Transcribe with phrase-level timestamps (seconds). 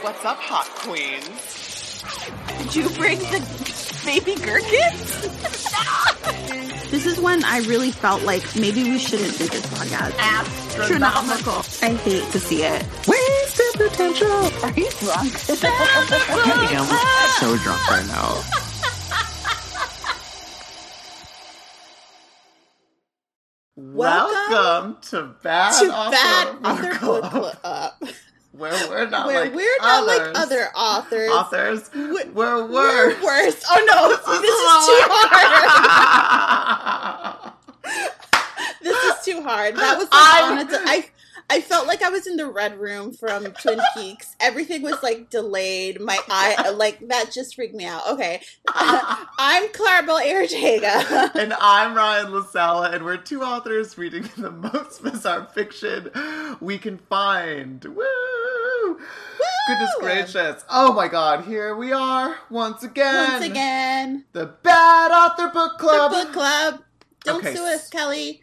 [0.00, 2.02] What's up, hot queens?
[2.58, 3.40] Did you bring the
[4.04, 5.22] baby gherkins?
[6.90, 10.14] this is when I really felt like maybe we shouldn't do this podcast.
[10.18, 11.62] Astronomical.
[11.82, 12.86] I hate to see it.
[13.08, 14.30] Wasted potential.
[14.30, 15.34] Are you drunk?
[15.50, 16.86] I am
[17.40, 18.42] so drunk right now.
[23.76, 27.92] Welcome Welcome to Bad to Author Bad Book Author Club, Book Club,
[28.58, 30.34] where we're not where like we're not others.
[30.34, 31.30] like other authors.
[31.30, 31.90] authors.
[31.94, 33.22] We- We're We're worse.
[33.22, 33.64] worse.
[33.70, 34.08] Oh no,
[34.42, 37.54] this is too hard.
[38.80, 39.74] This is too hard.
[39.76, 41.04] That was like on a I
[41.50, 44.36] I felt like I was in the red room from Twin Peaks.
[44.38, 46.00] Everything was like delayed.
[46.00, 48.06] My eye like that just freaked me out.
[48.08, 48.42] Okay.
[48.68, 51.30] I'm Claribel Ortega.
[51.34, 56.10] and I'm Ryan LaSala, and we're two authors reading the most bizarre fiction
[56.60, 57.82] we can find.
[57.84, 58.98] Woo!
[59.68, 60.64] Goodness gracious.
[60.70, 63.32] Oh my god, here we are once again.
[63.32, 66.10] Once again, The Bad Author Book the Club.
[66.12, 66.82] book club.
[67.24, 68.42] Don't Okay, sue us, Kelly.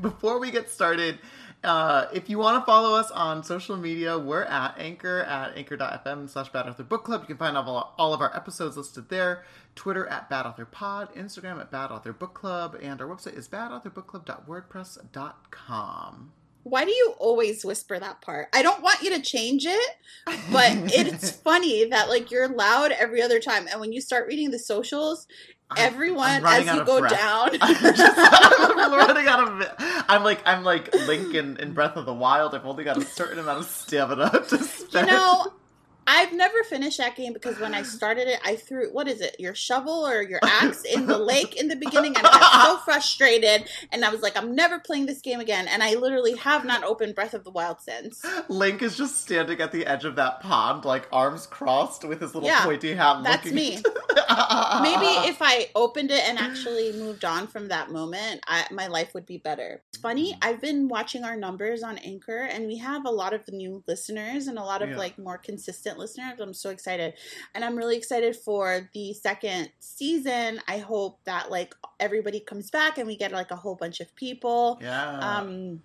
[0.00, 1.18] Before we get started,
[1.62, 6.30] uh, if you want to follow us on social media, we're at Anchor at anchor.fm
[6.30, 7.20] slash Bad Author Book Club.
[7.22, 9.44] You can find all, all of our episodes listed there.
[9.74, 13.48] Twitter at Bad Author Pod, Instagram at Bad Author Book Club, and our website is
[13.48, 16.32] badauthorbookclub.wordpress.com.
[16.62, 18.48] Why do you always whisper that part?
[18.52, 19.96] I don't want you to change it,
[20.52, 24.50] but it's funny that like you're loud every other time, and when you start reading
[24.50, 25.26] the socials,
[25.76, 27.12] everyone as you go breath.
[27.12, 27.50] down.
[27.60, 30.04] I'm, just, I'm running out of.
[30.08, 32.54] I'm like I'm like Link in, in Breath of the Wild.
[32.54, 35.08] I've only got a certain amount of stamina to spend.
[35.08, 35.52] you know,
[36.12, 39.36] I've never finished that game because when I started it, I threw what is it,
[39.38, 42.76] your shovel or your axe in the lake in the beginning, and I got so
[42.84, 46.64] frustrated, and I was like, I'm never playing this game again, and I literally have
[46.64, 48.24] not opened Breath of the Wild since.
[48.48, 52.34] Link is just standing at the edge of that pond, like arms crossed, with his
[52.34, 53.22] little Yeah, pointy hat.
[53.22, 53.76] that's me.
[53.76, 53.86] Maybe
[55.28, 59.26] if I opened it and actually moved on from that moment, I, my life would
[59.26, 59.82] be better.
[59.92, 60.32] It's funny.
[60.32, 60.38] Mm.
[60.42, 64.46] I've been watching our numbers on Anchor, and we have a lot of new listeners
[64.48, 64.96] and a lot of Yeah.
[64.96, 66.40] like more consistent listeners.
[66.40, 67.14] I'm so excited,
[67.54, 70.60] and I'm really excited for the second season.
[70.66, 74.14] I hope that like everybody comes back and we get like a whole bunch of
[74.16, 74.78] people.
[74.82, 75.82] yeah, Um,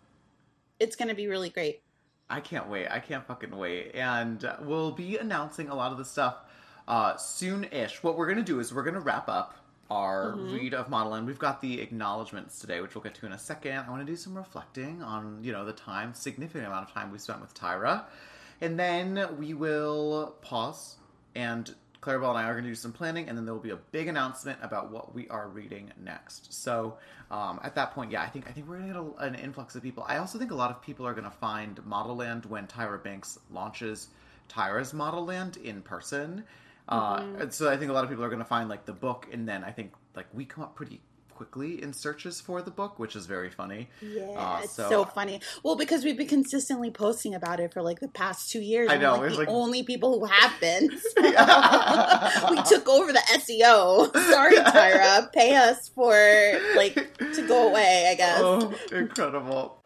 [0.80, 1.82] it's gonna be really great.
[2.30, 2.88] I can't wait.
[2.90, 3.92] I can't fucking wait.
[3.94, 6.38] And we'll be announcing a lot of the stuff
[6.88, 8.02] uh, soon-ish.
[8.04, 9.56] What we're gonna do is we're gonna wrap up
[9.92, 10.54] our Mhm.
[10.54, 11.26] read of Modelland.
[11.28, 13.78] We've got the acknowledgments today, which we'll get to in a second.
[13.86, 17.12] I want to do some reflecting on you know the time, significant amount of time
[17.12, 18.06] we spent with Tyra,
[18.62, 20.98] and then we will pause
[21.36, 21.74] and.
[22.02, 23.80] Claribel and I are going to do some planning, and then there will be a
[23.92, 26.54] big announcement about what we are reading next.
[26.54, 27.00] So,
[27.32, 29.34] um, at that point, yeah, I think I think we're going to get a, an
[29.34, 30.06] influx of people.
[30.08, 33.04] I also think a lot of people are going to find Model Land when Tyra
[33.04, 34.10] Banks launches
[34.48, 36.44] Tyra's Model Land in person.
[36.88, 38.94] Uh, and so I think a lot of people are going to find like the
[38.94, 41.02] book, and then I think like we come up pretty
[41.36, 43.90] quickly in searches for the book, which is very funny.
[44.02, 45.42] Yeah, Uh, it's so- so, funny.
[45.64, 48.90] Well, because we've been consistently posting about it for like the past two years.
[48.90, 50.90] I know, we're, like, the like- only people who have been.
[50.98, 51.22] So
[52.52, 54.12] we took over the SEO.
[54.32, 55.32] Sorry, Tyra.
[55.34, 56.14] Pay us for
[56.76, 58.08] like to go away.
[58.12, 58.40] I guess.
[58.42, 59.84] Oh, incredible!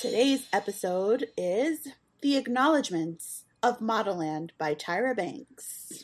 [0.00, 1.88] Today's episode is
[2.20, 6.02] the acknowledgments of Modelland by Tyra Banks.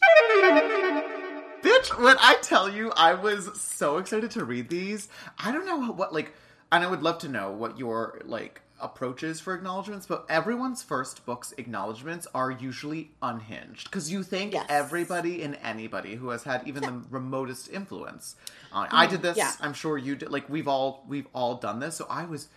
[1.81, 5.09] Bitch, when I tell you I was so excited to read these,
[5.39, 6.35] I don't know what like
[6.73, 11.25] and I would love to know what your like approaches for acknowledgments, but everyone's first
[11.27, 14.67] book's acknowledgments are usually unhinged because you thank Yes.
[14.69, 18.37] everybody and anybody who has had even the remotest influence.
[18.73, 19.37] Uh, I did this.
[19.37, 19.53] yeah.
[19.61, 20.31] I'm sure you did.
[20.31, 21.97] Like we've all we've all done this.
[21.97, 22.49] So I was,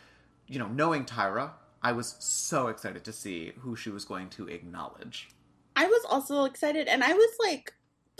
[0.47, 1.51] you know, knowing Tyra,
[1.81, 5.29] I was so excited to see who she was going to acknowledge.
[5.75, 7.73] I was also excited and I was like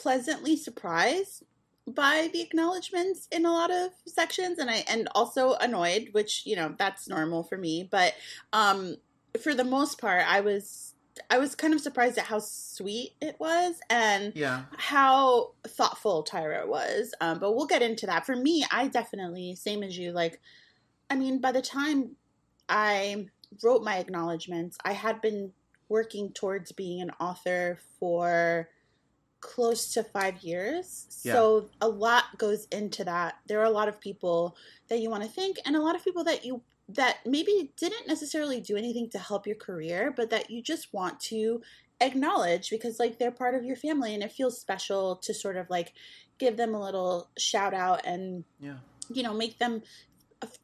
[0.03, 1.43] pleasantly surprised
[1.87, 6.55] by the acknowledgments in a lot of sections and I and also annoyed, which, you
[6.55, 8.13] know, that's normal for me, but
[8.51, 8.97] um
[9.41, 10.93] for the most part I was
[11.29, 14.63] I was kind of surprised at how sweet it was and Yeah.
[14.77, 17.13] how thoughtful Tyra was.
[17.21, 18.25] Um, but we'll get into that.
[18.25, 20.41] For me, I definitely, same as you, like,
[21.09, 22.15] I mean, by the time
[22.67, 23.27] I
[23.63, 25.51] wrote my acknowledgments, I had been
[25.87, 28.69] working towards being an author for
[29.43, 31.05] close to five years.
[31.33, 33.35] So a lot goes into that.
[33.47, 34.55] There are a lot of people
[34.87, 38.07] that you want to thank, and a lot of people that you that maybe didn't
[38.07, 41.61] necessarily do anything to help your career, but that you just want to
[42.01, 45.69] acknowledge because like they're part of your family and it feels special to sort of
[45.69, 45.93] like
[46.37, 48.77] give them a little shout out and Yeah.
[49.09, 49.83] you know make them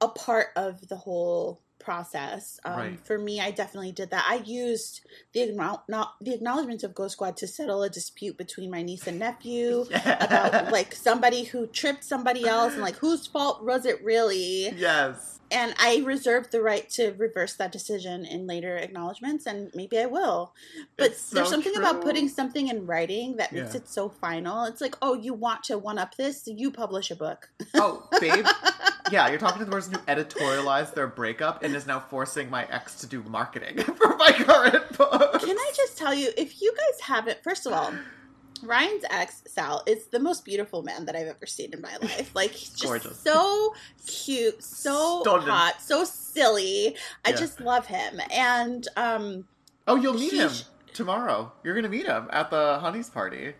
[0.02, 2.60] a part of the whole process.
[2.66, 3.00] Um, Right.
[3.04, 4.24] For me, I definitely did that.
[4.30, 5.02] I used
[5.34, 9.18] the not, the acknowledgments of Ghost Squad to settle a dispute between my niece and
[9.18, 14.70] nephew about like somebody who tripped somebody else and like whose fault was it really?
[14.76, 15.39] yes.
[15.52, 20.06] And I reserved the right to reverse that decision in later acknowledgments, and maybe I
[20.06, 20.54] will.
[20.98, 23.82] But It's there's so something about putting something in writing that makes Yeah.
[23.82, 24.66] it so final.
[24.66, 26.44] It's like, oh, you want to one up this?
[26.46, 27.50] You publish a book.
[27.76, 28.46] Oh, babe.
[29.12, 32.66] yeah, you're talking to the person who editorialized their breakup and is now forcing my
[32.70, 35.40] ex to do marketing for my current book.
[35.42, 37.92] Can I just tell you, if you guys haven't, first of all,
[38.64, 42.32] Ryan's ex, Sal, is the most beautiful man that I've ever seen in my life.
[42.36, 43.20] Like, just Gorgeous.
[43.20, 43.74] so
[44.06, 45.48] cute, so Stunning.
[45.48, 46.96] hot, so silly.
[47.26, 47.36] I Yeah.
[47.36, 48.20] just love him.
[48.32, 49.48] And, um,
[49.88, 50.64] Oh, you'll meet him sh-
[50.94, 51.52] tomorrow.
[51.64, 53.54] You're gonna meet him at the Honeys party.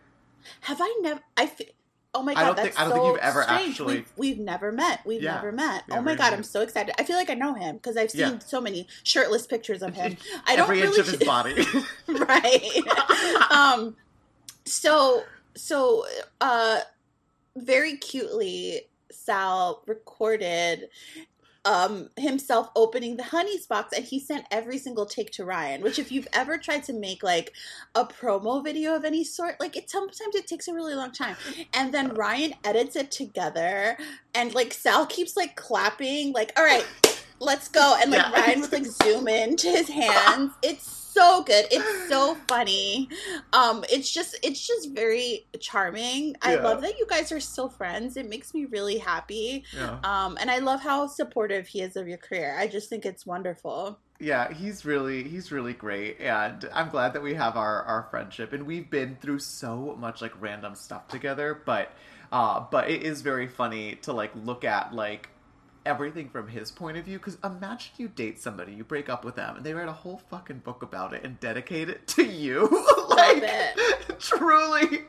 [0.62, 1.68] have I never, I feel,
[2.12, 3.70] Oh my god, I don't that's think- I don't so think you've ever strange.
[3.70, 5.02] actually- We've, we've never met.
[5.06, 5.84] We've Yeah, never met.
[5.92, 6.34] oh my god, met.
[6.34, 6.96] I'm so excited.
[7.00, 8.40] I feel like I know him because I've seen Yeah.
[8.40, 10.18] so many shirtless pictures of him.
[10.48, 11.64] I don't Every really inch of his body.
[12.08, 13.52] right.
[13.52, 13.96] um,
[14.70, 15.24] so
[15.56, 16.06] so
[16.40, 16.80] uh,
[17.56, 18.82] very cutely,
[19.12, 20.90] Sal recorded
[21.66, 26.00] um himself opening the Honeys box and he sent every single take to Ryan which
[26.00, 27.52] if you've ever tried to make like
[27.96, 31.36] a promo video of any sort like it sometimes it takes a really long time.
[31.74, 33.98] And then Ryan edits it together
[34.34, 36.86] and like Sal keeps like clapping like all right
[37.40, 38.32] let's go and like Yeah.
[38.42, 43.10] Ryan would like zoom in to his hands it's so good it's so funny
[43.54, 46.62] um it's just it's just very charming i Yeah.
[46.62, 50.00] love that you guys are still friends it makes me really happy yeah.
[50.04, 53.26] um and i love how supportive he is of your career i just think it's
[53.26, 58.08] wonderful yeah, he's really he's really great, and I'm glad that we have our our
[58.12, 61.62] friendship, and we've been through so much like random stuff together.
[61.66, 61.94] But
[62.30, 65.30] uh, but it is very funny to like look at like
[65.90, 67.18] everything from his point of view.
[67.18, 70.22] Because imagine you date somebody, you break up with them, and they write a whole
[70.30, 72.70] fucking book about it and dedicate it to you.
[73.10, 74.20] like it.
[74.20, 75.00] truly,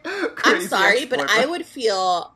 [0.44, 2.32] i'm sorry but i would feel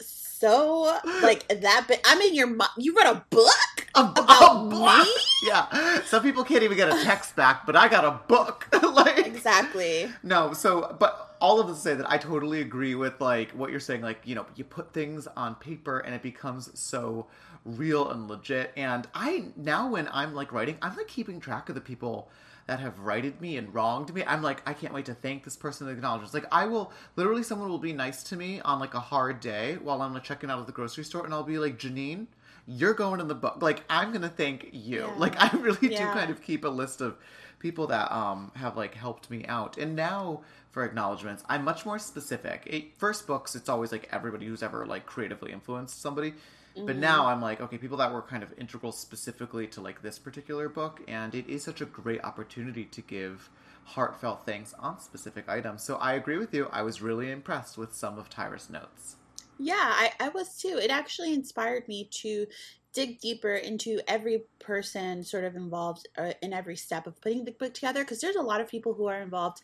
[0.00, 4.68] so like that but i'm in your mo- you wrote a book A, about a
[4.68, 5.06] book.
[5.06, 5.12] me?
[5.46, 8.66] Yeah, some people can't even get a text back, but I got a book.
[8.94, 13.20] like exactly no, so but all of this to say that I totally agree with
[13.20, 14.00] like what you're saying.
[14.00, 17.26] Like you know, you put things on paper and it becomes so
[17.66, 18.72] real and legit.
[18.76, 22.28] And I now when I'm like writing, I'm like keeping track of the people
[22.66, 24.24] that have righted me and wronged me.
[24.26, 26.34] I'm like, I can't wait to thank this person that acknowledges.
[26.34, 29.76] Like I will literally someone will be nice to me on like a hard day
[29.82, 32.26] while I'm like checking out of the grocery store and I'll be like, Janine,
[32.66, 33.58] you're going in the book.
[33.60, 35.00] Like I'm gonna thank you.
[35.00, 35.14] Yeah.
[35.16, 36.06] Like I really Yeah.
[36.06, 37.16] do kind of keep a list of
[37.58, 39.78] people that um have like helped me out.
[39.78, 40.42] And now
[40.72, 42.64] for acknowledgments, I'm much more specific.
[42.66, 46.34] It, first books, it's always like everybody who's ever like creatively influenced somebody.
[46.84, 47.00] But Mhm.
[47.00, 50.68] now I'm like, okay, people that were kind of integral specifically to like this particular
[50.68, 53.50] book, and it is such a great opportunity to give
[53.84, 55.82] heartfelt thanks on specific items.
[55.82, 56.68] So I agree with you.
[56.72, 59.16] I was really impressed with some of Tyra's notes.
[59.58, 60.78] Yeah, I, I was too.
[60.82, 62.46] It actually inspired me to
[62.92, 67.52] dig deeper into every person sort of involved uh, in every step of putting the
[67.52, 69.60] book together because there's a lot of people who are involved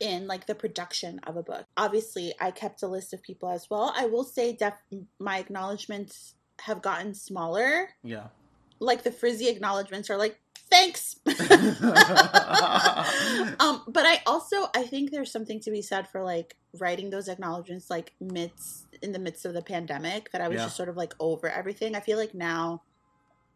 [0.00, 1.64] in like the production of a book.
[1.76, 3.92] Obviously, I kept a list of people as well.
[3.96, 4.74] I will say def-
[5.18, 7.90] my acknowledgments have gotten smaller.
[8.02, 8.28] Yeah.
[8.78, 10.38] Like the frizzy acknowledgments are like
[10.70, 11.16] thanks.
[13.60, 17.28] um but i also i think there's something to be said for like writing those
[17.28, 20.64] acknowledgments like midst in the midst of the pandemic that i was Yeah.
[20.64, 22.82] just sort of like over everything i feel like now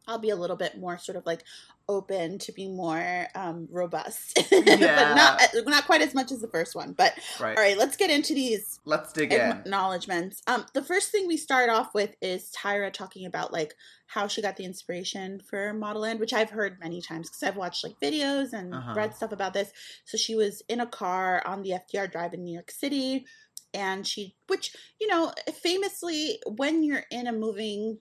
[0.09, 1.42] i'll be a little bit more sort of like
[1.88, 6.47] open to be more um robust but not uh, not quite as much as the
[6.49, 7.57] first one but right.
[7.57, 9.40] all right let's get into these Let's dig in.
[9.40, 10.42] acknowledgments.
[10.47, 13.75] Um, the first thing we start off with is Tyra talking about like
[14.07, 17.85] how she got the inspiration for Modelland, which I've heard many times because I've watched
[17.85, 18.95] like videos and Uh-huh.
[18.97, 19.71] read stuff about this.
[20.07, 23.26] So she was in a car on the FDR Drive in New York City,
[23.75, 27.99] and she, which you know, famously, when you're in a moving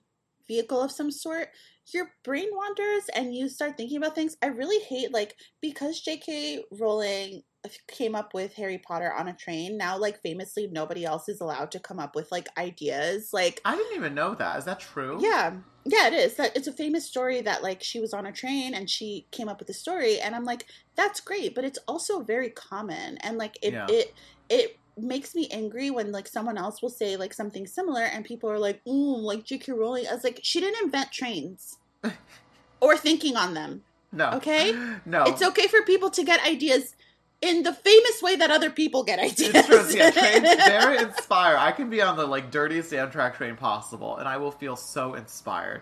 [0.47, 1.49] vehicle of some sort.
[1.93, 4.37] Your brain wanders and you start thinking about things.
[4.41, 6.63] I really hate like because J.K.
[6.79, 7.43] Rowling
[7.87, 9.77] came up with Harry Potter on a train.
[9.77, 13.31] Now, like famously, nobody else is allowed to come up with like ideas.
[13.33, 14.57] Like, I didn't even know that.
[14.59, 15.19] Is that true?
[15.21, 15.53] yeah,
[15.85, 16.35] yeah, it is.
[16.35, 19.49] That it's a famous story that like she was on a train and she came
[19.49, 20.65] up with the story, and I'm like,
[20.95, 23.87] that's great, but it's also very common, and like it Yeah.
[23.89, 24.13] it
[24.49, 28.49] it makes me angry when like someone else will say like something similar and people
[28.49, 29.71] are like, ooh, like J.K.
[29.71, 30.07] Rowling.
[30.07, 31.77] I was like, she didn't invent trains
[32.81, 33.83] or thinking on them.
[34.11, 34.31] No.
[34.31, 34.73] Okay?
[35.05, 35.23] No.
[35.23, 36.95] It's okay for people to get ideas
[37.41, 39.51] in the famous way that other people get ideas.
[39.55, 39.85] It's true.
[39.89, 41.55] Yeah, trains very inspire.
[41.57, 45.13] I can be on the like dirtiest Amtrak train possible, and I will feel so
[45.13, 45.81] inspired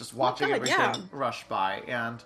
[0.00, 0.94] just oh watching God, everything yeah.
[1.12, 1.82] rush by.
[1.86, 2.22] And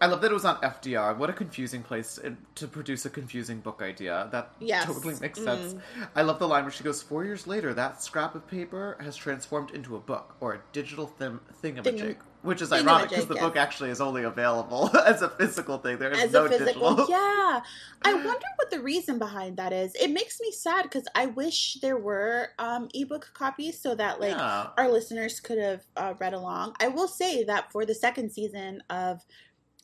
[0.00, 1.16] I love that it was on FDR.
[1.16, 2.18] What a confusing place
[2.56, 4.28] to- produce a confusing book idea.
[4.30, 4.84] That Yes.
[4.84, 5.74] totally makes sense.
[6.14, 9.16] I love the line where she goes, Four years later, that scrap of paper has
[9.16, 11.82] transformed into a book or a digital thim- thingamajig.
[12.16, 15.98] Thingam- which is ironic because the book actually is only available as a physical thing.
[15.98, 17.06] There is as no a physical digital.
[17.08, 17.60] yeah
[18.02, 21.78] i wonder what the reason behind that is it makes me sad because i wish
[21.82, 24.68] there were um ebook copies so that like Yeah.
[24.78, 28.80] our listeners could have uh, read along i will say that for the second season
[28.90, 29.24] of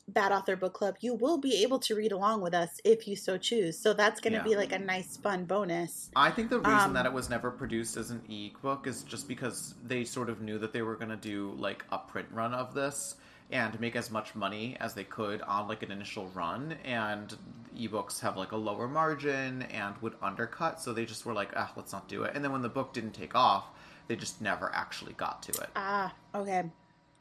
[0.07, 3.15] bad author book club you will be able to read along with us if you
[3.15, 3.77] so choose.
[3.79, 4.43] So that's going to Yeah.
[4.43, 6.09] be like a nice fun bonus.
[6.15, 9.27] I think the reason Um, that it was never produced as an e-book is just
[9.27, 12.53] because they sort of knew that they were going to do like a print run
[12.53, 13.15] of this
[13.51, 16.75] and make as much money as they could on like an initial run.
[16.83, 17.35] And
[17.75, 20.81] ebooks have like a lower margin and would undercut.
[20.81, 22.35] So they just were like ah let's not do it.
[22.35, 23.65] And then when the book didn't take off
[24.07, 25.69] they just never actually got to it.
[25.77, 26.63] Ah, okay.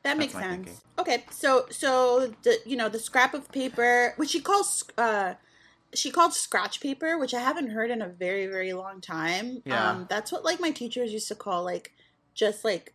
[0.02, 0.46] That makes sense.
[0.46, 0.76] thinking.
[0.98, 5.34] Okay, so so the you know the scrap of paper, which she calls uh
[5.94, 9.62] she called scratch paper, which I haven't heard in a very very long time.
[9.64, 9.90] Yeah.
[9.90, 11.92] Um that's what like my teachers used to call like
[12.34, 12.94] just like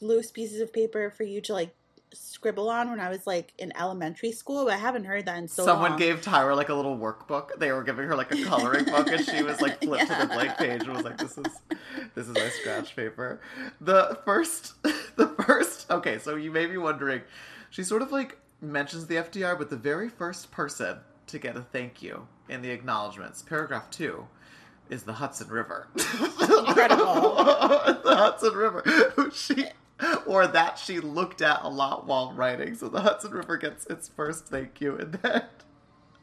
[0.00, 1.74] loose pieces of paper for you to like
[2.14, 5.48] scribble on when I was like in elementary school, but I haven't heard that in
[5.48, 5.98] so Someone long.
[5.98, 7.58] gave Tyra like a little workbook.
[7.58, 10.26] They were giving her like a coloring book, and she was like flipped to the
[10.26, 11.46] blank page and was like, "This is
[12.14, 13.40] this is my scratch paper."
[13.80, 14.74] The first,
[15.16, 15.90] the first.
[15.90, 17.22] Okay, so you may be wondering,
[17.70, 21.62] she sort of like mentions the FDR, but the very first person to get a
[21.62, 24.26] thank you in the acknowledgments, paragraph two,
[24.90, 25.88] is the Hudson River.
[25.96, 27.04] Incredible.
[28.04, 29.66] the Hudson River, she
[30.26, 32.74] or that she looked at a lot while writing.
[32.74, 35.42] So the Hudson River gets its first thank you, and then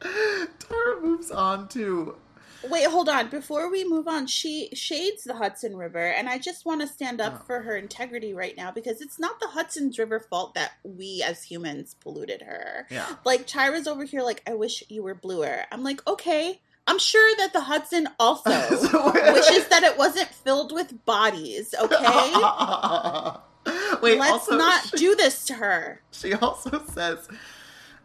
[0.00, 2.16] Tyra moves on to
[2.68, 3.30] Wait, hold on.
[3.30, 7.18] Before we move on, she shades the Hudson River, and I just want to stand
[7.18, 7.44] up Oh.
[7.46, 11.42] for her integrity right now because it's not the Hudson's River fault that we as
[11.42, 12.86] humans polluted her.
[12.90, 13.14] yeah.
[13.24, 15.64] Like Tyra's over here, like I wish you were bluer.
[15.72, 21.06] I'm like, okay, I'm sure that the Hudson also wishes that it wasn't filled with
[21.06, 21.74] bodies.
[21.80, 21.96] Okay,
[24.02, 26.00] Wait, let's also, not she, do this to her.
[26.10, 27.28] she also says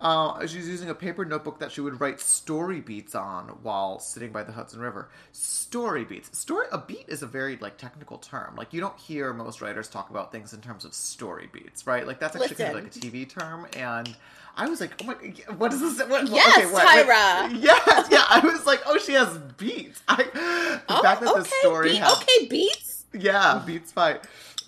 [0.01, 4.31] uh, she's using a paper notebook that she would write story beats on while sitting
[4.31, 5.09] by the Hudson River.
[5.31, 6.37] Story beats.
[6.37, 8.55] Story a beat is a very like technical term.
[8.57, 12.05] Like you don't hear most writers talk about things in terms of story beats, right?
[12.05, 13.67] Like that's actually kind of like a TV term.
[13.77, 14.15] And
[14.57, 15.13] I was like, oh my,
[15.57, 16.07] what is this?
[16.07, 17.57] What, Yes, okay, what- Tyra.
[17.61, 18.25] Yes, yeah.
[18.29, 20.01] I was like, oh, she has beats.
[20.09, 23.05] I, the Oh, fact that okay, this story Be- has okay, beats.
[23.13, 24.19] yeah, Beats by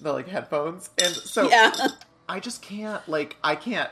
[0.02, 1.72] the like headphones, and so yeah,
[2.30, 3.90] I just can't like I can't.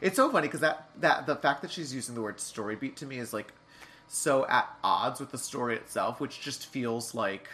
[0.00, 2.96] It's so funny because that that the fact that she's using the word story beat
[2.96, 3.52] to me is like
[4.08, 7.48] so at odds with the story itself, which just feels like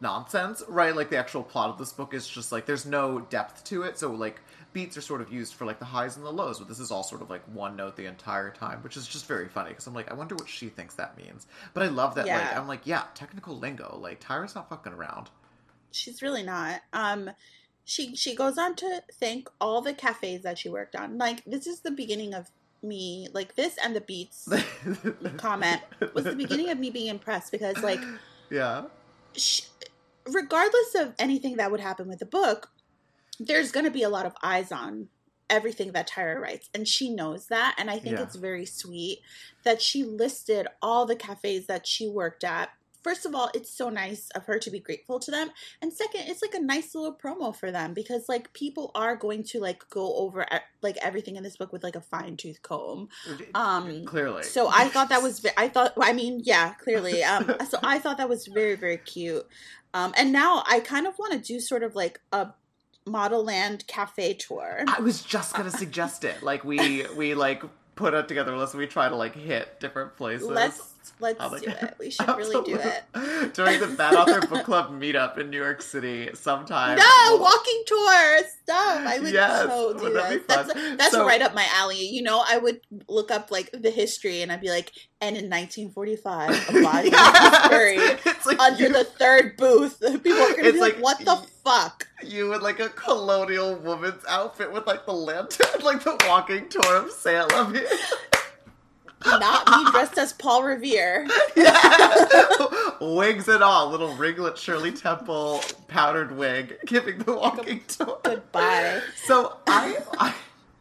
[0.00, 0.94] nonsense, right?
[0.94, 3.98] Like the actual plot of this book is just like there's no depth to it,
[3.98, 4.40] so like
[4.72, 6.90] beats are sort of used for like the highs and the lows, but this is
[6.90, 9.86] all sort of like one note the entire time, which is just very funny because
[9.86, 12.68] I'm like I wonder what she thinks that means, but I love that like I'm
[12.68, 15.30] like yeah, technical lingo, like Tyra's not fucking around.
[15.90, 16.80] She's really not.
[16.92, 17.30] Um,
[17.84, 21.18] she she goes on to thank all the cafes that she worked on.
[21.18, 22.50] Like this is the beginning of
[22.82, 24.48] me, like this and the beats
[25.36, 25.80] comment
[26.14, 28.00] was the beginning of me being impressed because like
[28.50, 28.84] Yeah.
[29.36, 29.62] sh
[30.28, 32.70] regardless of anything that would happen with the book,
[33.38, 35.08] there's going to be a lot of eyes on
[35.48, 37.76] everything that Tyra writes, and she knows that.
[37.78, 38.24] And I think Yeah.
[38.24, 39.20] it's very sweet
[39.64, 42.70] that she listed all the cafes that she worked at.
[43.06, 46.22] First of all, it's so nice of her to be grateful to them, and second,
[46.26, 49.88] it's like a nice little promo for them because like people are going to like
[49.90, 50.44] go over
[50.82, 53.08] like everything in this book with like a fine tooth comb.
[53.54, 54.42] Um, Clearly.
[54.42, 57.22] So I thought that was, I thought, I mean, yeah, clearly.
[57.22, 59.46] Um, so I thought that was very, very cute.
[59.94, 62.48] Um, and now I kind of want to do sort of like a
[63.06, 64.82] Model Land cafe tour.
[64.88, 66.42] I was just gonna suggest it.
[66.42, 67.62] Like we we like
[67.94, 70.48] put it together a list and we try to like hit different places.
[70.48, 71.94] Let's let's they- do it.
[71.98, 73.54] We should really do it.
[73.54, 76.98] During the Bad Author Book Club meetup in New York City sometime.
[76.98, 78.38] No, we'll- walking tour.
[78.64, 79.06] Stop.
[79.06, 80.46] I would Yes, so do that.
[80.48, 82.04] That's, that's So- right up my alley.
[82.06, 85.48] You know, I would look up like the history and I'd be like, and in
[85.48, 87.62] 1945, a body Yes!
[87.62, 90.00] was buried It's like under you, the third booth.
[90.00, 92.06] People are going to It's be like, like- what the fuck?
[92.24, 96.96] you in like a colonial woman's outfit with like the lantern, like the walking tour
[96.96, 97.76] of Salem.
[99.24, 101.26] Not be dressed as Paul Revere.
[101.56, 102.66] Yeah.
[103.00, 108.18] Wigs and all, little ringlet Shirley Temple powdered wig, giving the walking tour.
[108.22, 109.00] Goodbye.
[109.26, 110.34] So I, I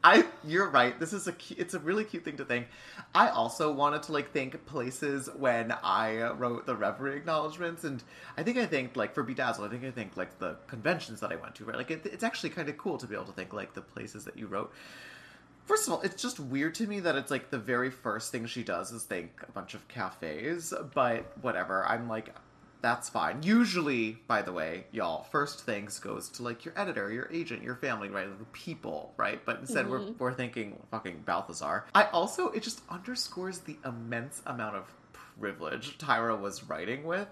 [0.06, 1.00] I you're right.
[1.00, 2.68] This is a cu- it's a really cute thing to think.
[3.16, 8.04] I also wanted to like think places when I wrote the Reverie acknowledgments, and
[8.38, 11.32] I think I think like for Bedazzle, I think I think like the conventions that
[11.32, 11.76] I went to, right?
[11.76, 14.26] Like it, it's actually kind of cool to be able to think like the places
[14.26, 14.72] that you wrote.
[15.66, 18.46] First of all, it's just weird to me that it's like the very first thing
[18.46, 21.86] she does is thank a bunch of cafes, but whatever.
[21.88, 22.36] I'm like,
[22.82, 23.42] that's fine.
[23.42, 27.76] Usually, by the way, y'all, first things goes to like your editor, your agent, your
[27.76, 28.28] family, right?
[28.38, 29.44] The people, right?
[29.44, 30.20] But instead, we're, mm-hmm.
[30.20, 31.86] we're thinking fucking Balthazar.
[31.96, 34.94] I also, it just underscores the immense amount of
[35.40, 37.28] privilege Tyra was writing with.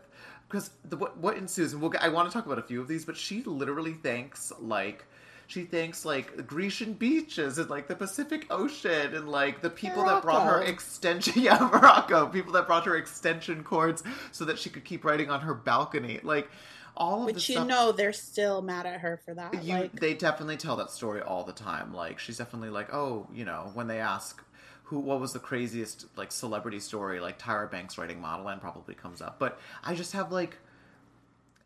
[0.47, 2.81] Because the, what, what ensues, and we'll get, I want to talk about a few
[2.81, 5.05] of these, but she literally thanks like
[5.47, 10.21] she thanks like Grecian beaches and like the Pacific Ocean and like the people that
[10.21, 14.83] brought her extension yeah Morocco people that brought her extension cords so that she could
[14.83, 16.49] keep writing on her balcony like
[16.95, 19.63] all of Which you stuff know they're still mad at her for that.
[19.63, 23.27] you, like, they definitely tell that story all the time like she's definitely like oh
[23.33, 24.43] you know when they ask
[24.83, 29.21] who what was the craziest like celebrity story like Tyra Banks writing Modelland probably comes
[29.21, 30.57] up but I just have like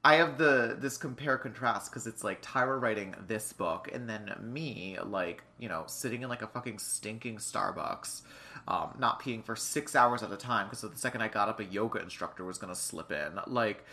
[0.04, 4.34] I have the this compare contrast because it's like Tyra writing this book and then
[4.40, 8.22] me like you know sitting in like a fucking stinking Starbucks,
[8.68, 11.60] um, not peeing for six hours at a time because the second I got up
[11.60, 13.84] a yoga instructor was gonna slip in like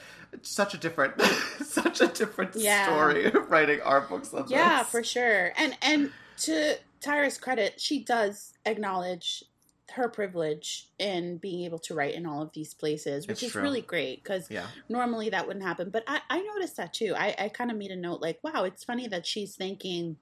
[0.42, 1.20] such a different
[1.64, 2.87] such a different Yeah.
[2.87, 4.88] story writing our books yeah, this.
[4.90, 5.52] for sure.
[5.56, 9.44] And and to Tyra's credit, she does acknowledge
[9.95, 13.53] her privilege in being able to write in all of these places, which It's is
[13.53, 13.63] true.
[13.63, 15.91] really great because yeah normally that wouldn't happen.
[15.91, 17.15] But I, I noticed that too.
[17.17, 20.17] I, I kind of made a note like, wow, it's funny that she's thinking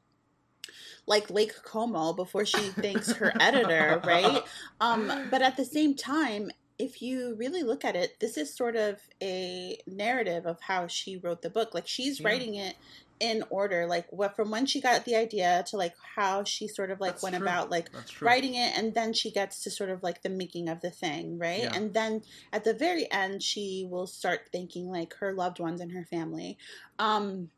[1.06, 4.42] like Lake Como before she thanks her editor, right?
[4.80, 8.76] Um, but at the same time, if you really look at it, this is sort
[8.76, 11.74] of a narrative of how she wrote the book.
[11.74, 12.28] Like she's Yeah.
[12.28, 12.76] writing it
[13.20, 16.90] in order, like what from when she got the idea to like how she sort
[16.90, 17.46] of like That's went true.
[17.46, 17.88] about like
[18.20, 21.38] writing it and then she gets to sort of like the making of the thing
[21.38, 21.72] right Yeah.
[21.74, 25.92] and then at the very end she will start thanking like her loved ones and
[25.92, 26.58] her family
[26.98, 27.50] um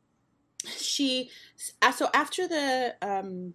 [0.77, 1.31] she
[1.97, 3.55] so after the um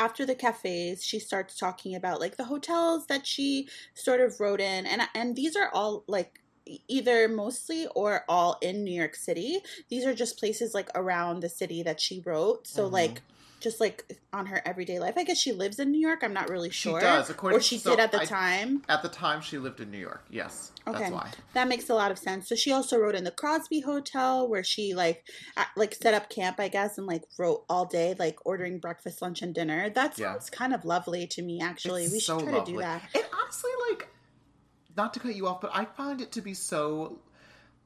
[0.00, 4.60] after the cafes she starts talking about like the hotels that she sort of wrote
[4.60, 6.40] in and and these are all like
[6.88, 9.58] either mostly or all in New York City.
[9.88, 12.66] These are just places like around the city that she wrote.
[12.66, 12.92] So Mhm.
[12.92, 13.22] like
[13.60, 15.14] just like on her everyday life.
[15.16, 16.20] I guess she lives in New York.
[16.22, 16.98] I'm not really sure.
[16.98, 18.82] She does, according- or she so did at the I- time.
[18.88, 20.98] at the time she lived in New York yes Okay.
[20.98, 22.48] that's why That makes a lot of sense.
[22.48, 25.24] So she also wrote in the Crosby Hotel where she like
[25.56, 29.20] a- like set up camp, I guess, and like wrote all day, like ordering breakfast,
[29.22, 29.90] lunch, and dinner.
[29.90, 30.32] That Yeah.
[30.32, 31.60] sounds kind of lovely to me.
[31.60, 33.02] Actually, It's we should so try to do that.
[33.14, 34.08] And honestly, like,
[34.96, 37.20] not to cut you off, but I find it to be so.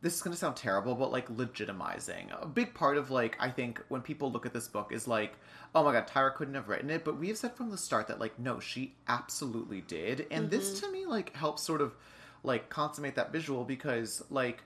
[0.05, 2.27] This is going to sound terrible, but like legitimizing.
[2.43, 5.33] A big part of like I think when people look at this book is like,
[5.75, 8.09] oh my god, Tyra couldn't have written it, but we have said from the start
[8.09, 10.87] that like no, she absolutely did, and this Mm-hmm.
[10.87, 11.95] to me like helps sort of
[12.43, 14.63] like consummate that visual because like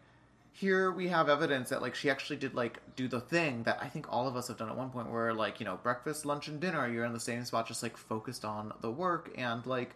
[0.52, 3.86] here we have evidence that like she actually did like do the thing that I
[3.88, 6.48] think all of us have done at one point where like you know breakfast, lunch,
[6.48, 9.94] and dinner you're in the same spot just like focused on the work and like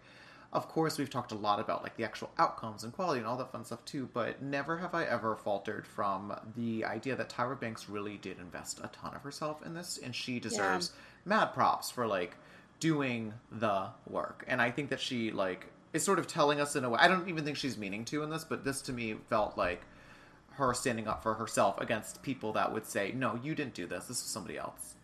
[0.53, 3.37] of course we've talked a lot about like the actual outcomes and quality and all
[3.37, 7.59] that fun stuff too but never have I ever faltered from the idea that Tyra
[7.59, 10.93] Banks really did invest a ton of herself in this and she deserves
[11.25, 12.37] mad props for like
[12.81, 16.85] doing the work and I think that she like is sort of telling us in
[16.85, 19.17] a way I don't even think she's meaning to in this but this to me
[19.29, 19.83] felt like
[20.57, 24.07] her standing up for herself against people that would say, "No, you didn't do this.
[24.07, 24.95] This was somebody else."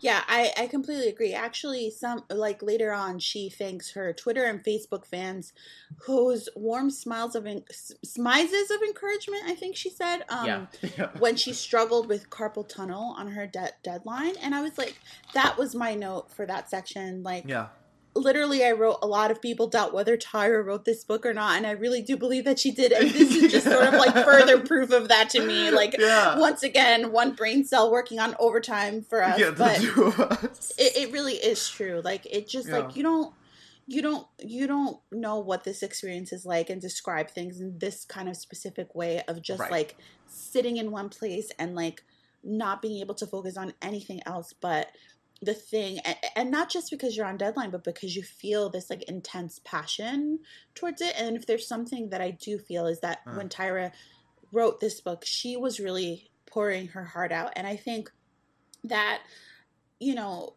[0.00, 1.32] Yeah, I, I completely agree.
[1.32, 5.52] Actually, some like later on, she thanks her Twitter and Facebook fans,
[6.02, 7.64] whose warm smiles of en-
[8.04, 9.42] smizes of encouragement.
[9.46, 10.22] I think she said.
[10.28, 10.46] Um,
[10.96, 11.08] yeah.
[11.18, 14.96] when she struggled with carpal tunnel on her de- deadline, and I was like,
[15.34, 17.22] that was my note for that section.
[17.22, 17.68] Like, yeah.
[18.16, 21.56] Literally, I wrote a lot of people doubt whether Tyra wrote this book or not,
[21.56, 22.90] and I really do believe that she did.
[22.92, 25.70] And this is just sort of like further proof of that to me.
[25.76, 26.38] Like, Yeah.
[26.38, 30.20] once again, one brain cell working on overtime for us, yeah, the but two of
[30.20, 30.72] us.
[30.78, 32.78] it, it really is true like it just Yeah.
[32.78, 33.34] like you don't
[33.86, 38.04] you don't you don't know what this experience is like and describe things in this
[38.04, 39.70] kind of specific way of just Right.
[39.70, 42.02] like sitting in one place and like
[42.42, 44.88] not being able to focus on anything else but
[45.42, 45.98] the thing
[46.34, 50.38] and, not just because you're on deadline but because you feel this like intense passion
[50.74, 53.32] towards it and if there's something that i do feel is that Uh.
[53.32, 53.92] when tyra
[54.52, 58.10] wrote this book she was really pouring her heart out and i think
[58.84, 59.20] that
[60.00, 60.54] you know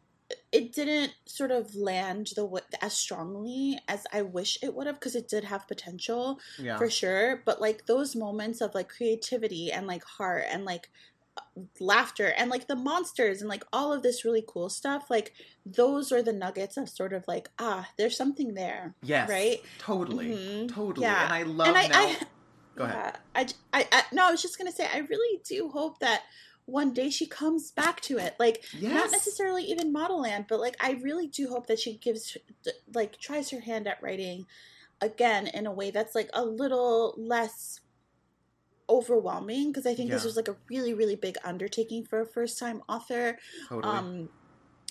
[0.52, 5.16] it didn't sort of land the as strongly as I wish it would have because
[5.16, 6.78] it did have potential yeah.
[6.78, 7.42] for sure.
[7.46, 10.90] But like those moments of like creativity and like heart and like
[11.80, 15.34] laughter and like the monsters and like all of this really cool stuff like
[15.66, 19.30] those are the nuggets of sort of like ah there's something there Yes.
[19.30, 20.28] right Totally.
[20.32, 20.68] Mhm.
[20.74, 21.06] Totally.
[21.08, 21.26] Yeah.
[21.26, 21.96] And I love and I, now.
[21.96, 22.18] I
[22.76, 22.96] Go ahead.
[23.36, 26.22] yeah, I, I, I no i was just gonna say i really do hope that
[26.66, 28.94] one day she comes back to it like Yes.
[28.94, 32.38] not necessarily even model land but like i really do hope that she gives
[32.94, 34.46] like tries her hand at writing
[35.02, 37.80] again in a way that's like a little less
[38.90, 42.58] overwhelming because i think this was like a really really big undertaking for a first
[42.58, 43.94] time author Totally.
[43.96, 44.30] um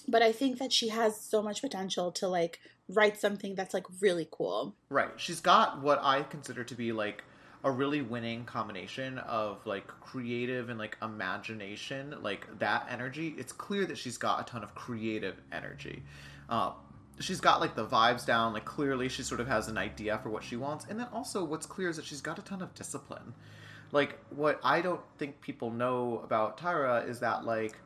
[0.06, 3.84] but i think that she has so much potential to like write something that's like
[4.00, 5.10] really cool Right.
[5.16, 7.22] She's got what I consider to be like
[7.64, 13.34] a really winning combination of like creative and like imagination, like that energy.
[13.36, 16.02] It's clear that she's got a ton of creative energy.
[16.48, 16.72] Um,
[17.20, 18.52] she's got like the vibes down.
[18.52, 21.44] Like clearly, she sort of has an idea for what she wants, and then also
[21.44, 23.34] what's clear is that she's got a ton of discipline.
[23.92, 27.76] Like what I don't think people know about Tyra is that like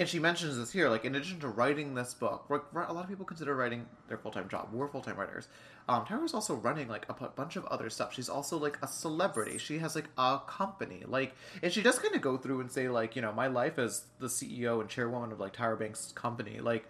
[0.00, 3.08] and she mentions this here, like in addition to writing this book, a lot of
[3.08, 4.70] people consider writing their full time job.
[4.72, 5.48] We're full time writers.
[5.90, 8.14] Um, Tyra's also running like a bunch of other stuff.
[8.14, 9.58] She's also like a celebrity.
[9.58, 12.88] She has like a company, like, and she does kind of go through and say
[12.88, 16.60] like, you know, my life as the CEO and chairwoman of like Tyra Banks' company,
[16.60, 16.86] like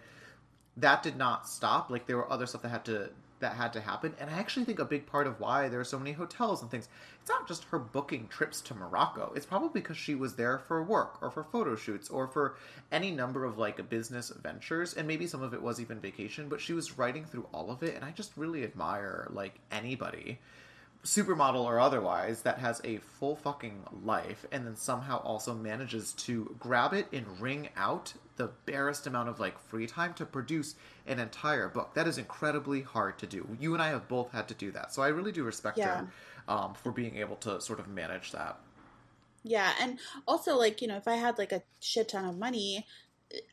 [0.77, 1.89] that did not stop.
[1.89, 3.09] Like there were other stuff that had to
[3.41, 5.85] that had to happen, and I actually think a big part of why there are
[5.85, 6.87] so many hotels and things.
[7.19, 9.33] It's not just her booking trips to Morocco.
[9.35, 12.55] It's probably because she was there for work or for photo shoots or for
[12.91, 16.49] any number of like business ventures, and maybe some of it was even vacation.
[16.49, 20.39] But she was writing through all of it, and I just really admire like anybody
[21.03, 26.55] supermodel or otherwise that has a full fucking life and then somehow also manages to
[26.59, 30.75] grab it and wring out the barest amount of like free time to produce
[31.07, 31.93] an entire book.
[31.95, 33.47] That is incredibly hard to do.
[33.59, 34.93] You and i have both had to do that.
[34.93, 36.05] So i really do respect Yeah.
[36.05, 36.07] her
[36.47, 38.59] um, for being able to sort of manage that.
[39.43, 42.85] Yeah, and also like, you know, if I had like a shit ton of money,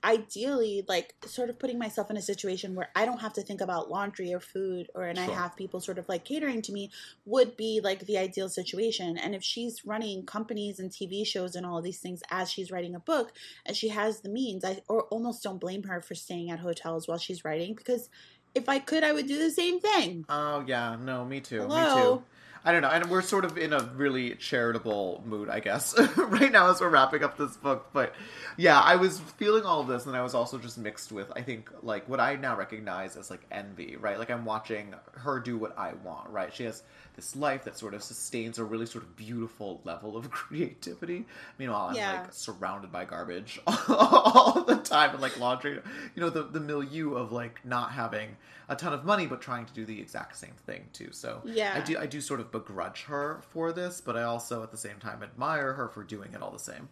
[0.02, 3.60] ideally like sort of putting myself in a situation where I don't have to think
[3.60, 6.90] about laundry or food or and I have people sort of like catering to me
[7.26, 9.16] would be like the ideal situation.
[9.18, 12.70] And if she's running companies and TV shows and all of these things as she's
[12.70, 13.32] writing a book
[13.66, 17.06] and she has the means, I or almost don't blame her for staying at hotels
[17.06, 18.08] while she's writing because
[18.54, 20.24] if I could I would do the same thing.
[20.28, 22.16] oh yeah no me too me Hello?
[22.16, 22.24] too
[22.64, 26.50] I don't know, and we're sort of in a really charitable mood, I guess, right
[26.52, 27.88] now as we're wrapping up this book.
[27.92, 28.14] But
[28.56, 31.42] yeah, I was feeling all of this, and I was also just mixed with, I
[31.42, 34.18] think, like what I now recognize as like envy, right?
[34.18, 36.52] Like I'm watching her do what I want, right?
[36.52, 36.82] She has
[37.16, 41.26] this life that sort of sustains a really sort of beautiful level of creativity.
[41.58, 42.20] Meanwhile, I'm Yeah.
[42.22, 45.80] like surrounded by garbage all the time, and like laundry,
[46.14, 48.36] you know, the the milieu of like not having
[48.70, 51.08] a ton of money but trying to do the exact same thing too.
[51.10, 51.72] So Yeah.
[51.74, 54.76] I do I do sort of begrudge her for this, but I also at the
[54.76, 56.88] same time admire her for doing it all the same.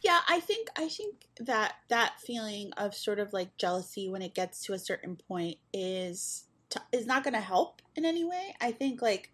[0.00, 4.34] Yeah, I think I think that that feeling of sort of like jealousy when it
[4.34, 6.44] gets to a certain point is
[6.92, 8.54] is not going to help in any way.
[8.60, 9.30] I think like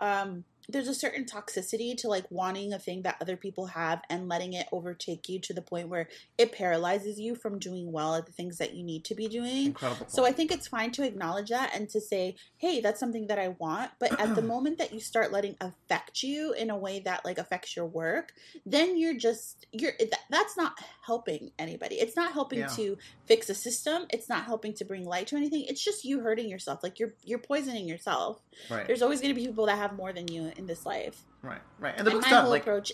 [0.00, 4.28] um there's a certain toxicity to like wanting a thing that other people have and
[4.28, 8.26] letting it overtake you to the point where it paralyzes you from doing well at
[8.26, 9.66] the things that you need to be doing.
[9.66, 10.06] Incredible.
[10.08, 13.38] So I think it's fine to acknowledge that and to say, "Hey, that's something that
[13.38, 17.00] I want." But at the moment that you start letting affect you in a way
[17.00, 18.32] that like affects your work,
[18.64, 20.72] then you're just you're that, that's not
[21.04, 21.96] helping anybody.
[21.96, 22.66] It's not helping Yeah.
[22.76, 24.06] to fix a system.
[24.10, 25.64] It's not helping to bring light to anything.
[25.68, 26.82] It's just you hurting yourself.
[26.82, 28.40] Like you're you're poisoning yourself.
[28.70, 31.22] right, There's always going to be people that have more than you in this life.
[31.42, 31.94] right, right.
[31.96, 32.42] And the And book's my done.
[32.44, 32.92] whole Like approach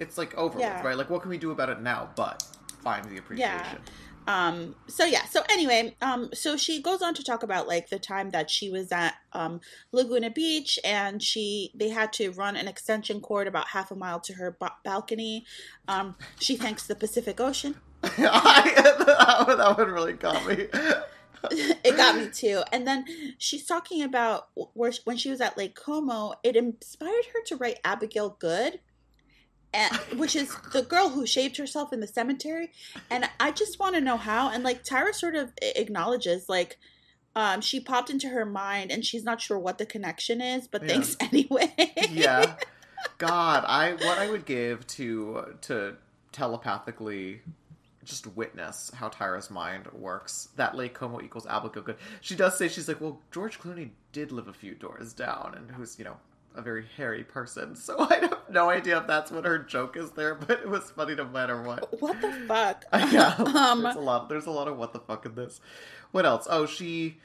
[0.00, 0.76] it's like over Yeah.
[0.78, 0.96] with, right?
[0.96, 2.10] Like what can we do about it now?
[2.16, 2.42] But
[2.82, 3.78] find the appreciation.
[4.26, 7.98] um so yeah so anyway um so she goes on to talk about like the
[7.98, 9.60] time that she was at um
[9.92, 14.18] laguna beach and she they had to run an extension cord about half a mile
[14.20, 15.44] to her ba- balcony
[15.88, 18.72] um she thanks the pacific ocean I,
[19.06, 20.68] that, one, that one really got me.
[21.84, 22.62] it got me too.
[22.72, 23.04] And then
[23.38, 27.78] she's talking about where when she was at lake como it inspired her to write
[27.84, 28.80] abigail good
[29.72, 32.70] and, which is the girl who shaved herself in the cemetery.
[33.10, 34.50] And i just want to know how.
[34.50, 36.78] And like tyra sort of acknowledges like
[37.36, 40.82] um she popped into her mind and she's not sure what the connection is but
[40.82, 40.88] Yeah.
[40.88, 41.72] thanks anyway.
[42.10, 42.54] Yeah.
[43.18, 45.96] God, I what I would give to to
[46.32, 47.42] telepathically
[48.04, 50.48] just witness how Tyra's mind works.
[50.56, 51.96] That Lake Como equals Abigail Good.
[52.20, 55.70] She does say she's like, well, George Clooney did live a few doors down, and
[55.70, 56.16] who's you know
[56.54, 57.76] a very hairy person.
[57.84, 60.90] So I have no idea if that's what her joke is there, but it was
[60.90, 62.00] funny no matter what.
[62.00, 64.28] what the fuck yeah, um there's a lot.
[64.28, 65.60] There's a lot of what the fuck in this.
[66.12, 66.46] What else?
[66.48, 67.18] Oh, she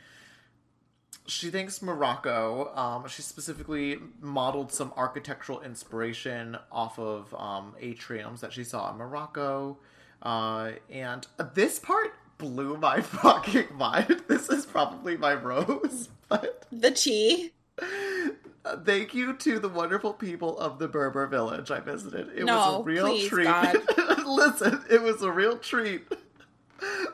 [1.30, 2.74] she thinks Morocco.
[2.76, 8.98] Um, she specifically modeled some architectural inspiration off of um, atriums that she saw in
[8.98, 9.78] Morocco.
[10.22, 14.24] Uh, and this part blew my fucking mind.
[14.28, 17.52] This is probably my rose, but The tea.
[17.82, 22.30] uh, thank you to the wonderful people of the Berber village I visited.
[22.36, 23.48] It was a real please, treat.
[24.26, 26.04] Listen, it was a real treat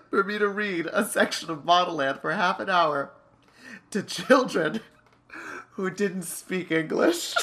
[0.09, 3.11] for me to read a section of Model Land for half an hour
[3.91, 4.79] to children
[5.71, 7.33] who didn't speak English.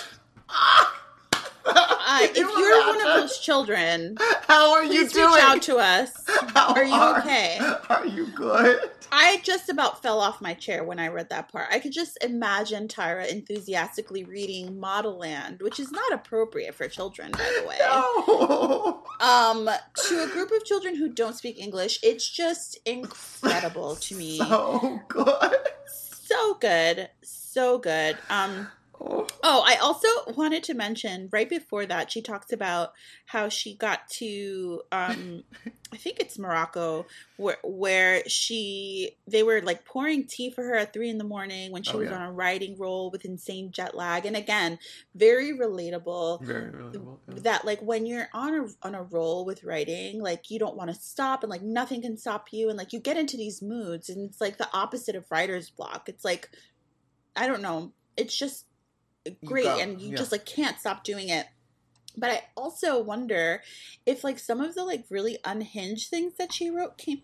[2.15, 4.17] Uh, if you're one of those children,
[4.49, 5.27] How are you doing?
[5.33, 6.13] reach out to us.
[6.55, 7.59] How Are you are- okay?
[7.89, 8.91] Are you good?
[9.15, 11.69] I just about fell off my chair when I read that part.
[11.71, 17.31] I could just imagine Tyra enthusiastically reading Model Land, which is not appropriate for children,
[17.33, 17.77] by the way.
[17.81, 19.03] No.
[19.21, 19.69] Um,
[20.09, 24.39] to a group of children who don't speak English, it's just incredible to me.
[24.39, 25.57] So good.
[25.87, 28.17] so good, so good.
[28.31, 28.69] Um,
[29.05, 29.27] Oh.
[29.43, 32.93] oh, I also wanted to mention right before that she talks about
[33.27, 35.43] how she got to um,
[35.93, 40.93] I think it's Morocco where where she they were like pouring tea for her at
[40.93, 42.17] three in the morning when she Oh, was yeah.
[42.17, 44.79] on a riding roll with insane jet lag, and again,
[45.17, 47.19] very relatable Very relatable.
[47.29, 47.41] yeah.
[47.41, 50.91] that like when you're on a on a roll with writing like you don't want
[50.91, 54.09] to stop and like nothing can stop you and like you get into these moods
[54.09, 56.49] and it's like the opposite of writer's block it's like
[57.35, 58.67] i don't know it's just
[59.45, 60.17] great go, and you yeah.
[60.17, 61.47] just like can't stop doing it
[62.17, 63.63] but i also wonder
[64.07, 67.23] if like some of the like really unhinged things that she wrote came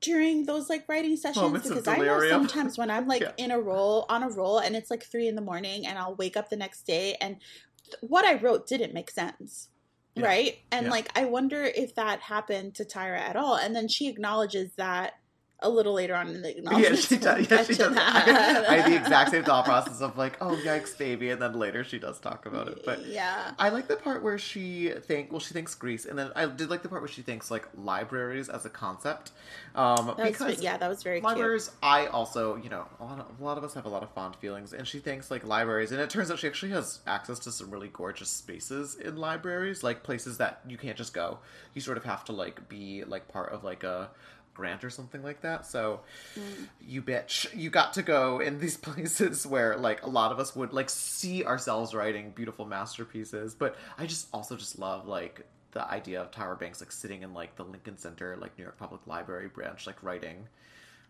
[0.00, 3.32] during those like writing sessions Moments because i know sometimes when i'm like Yeah.
[3.36, 6.16] in a roll on a roll and it's like three in the morning and i'll
[6.16, 7.36] wake up the next day and
[7.84, 9.68] th- what i wrote didn't make sense
[10.16, 10.26] Yeah.
[10.26, 10.90] right and Yeah.
[10.90, 15.14] like i wonder if that happened to tyra at all and then she acknowledges that
[15.62, 17.06] a little later on in the Yeah, acknowledgments.
[17.08, 17.46] she does.
[17.50, 17.96] Yeah, she does.
[17.96, 21.52] I, I had the exact same thought process of like, oh yikes, baby, and then
[21.58, 22.84] later she does talk about it.
[22.84, 26.30] But yeah I like the part where she think well, she thinks Greece, and then
[26.36, 29.32] I did like the part where she thinks like libraries as a concept,
[29.74, 31.70] um, that was, because yeah that was very cute libraries.
[31.82, 34.10] I also, you know, a lot, of, a lot of us have a lot of
[34.12, 37.38] fond feelings, and she thinks like libraries, and it turns out she actually has access
[37.40, 41.38] to some really gorgeous spaces in libraries, like places that you can't just go.
[41.74, 44.10] You sort of have to like be like part of like a
[44.54, 45.66] grant or something like that.
[45.66, 46.00] So
[46.36, 46.68] Mm.
[46.80, 50.54] you bitch, you got to go in these places where like a lot of us
[50.54, 53.54] would like see ourselves writing beautiful masterpieces.
[53.54, 57.32] But I just also just love like the idea of Tyra Banks like sitting in
[57.32, 60.46] like the Lincoln Center, like New York Public Library branch, like writing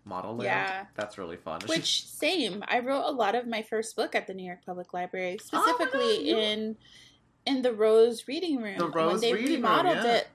[0.04, 0.44] model land.
[0.44, 0.84] Yeah.
[0.94, 1.60] That's really fun.
[1.60, 2.62] She- Which same.
[2.68, 5.44] I wrote a lot of my first book at the New York Public Library, Oh
[5.44, 6.76] specifically you- in
[7.44, 8.78] in the Rose Reading Room.
[8.78, 10.12] The Rose when they Reading Room, remodeled yeah.
[10.18, 10.28] it.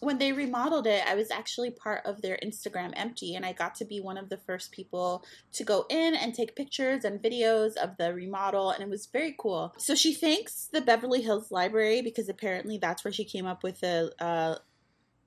[0.00, 3.74] When they remodeled it, I was actually part of their Instagram empty, and I got
[3.76, 7.76] to be one of the first people to go in and take pictures and videos
[7.76, 9.74] of the remodel, and it was very cool.
[9.78, 13.80] So she thanks the Beverly Hills Library because apparently that's where she came up with
[13.80, 14.56] the uh,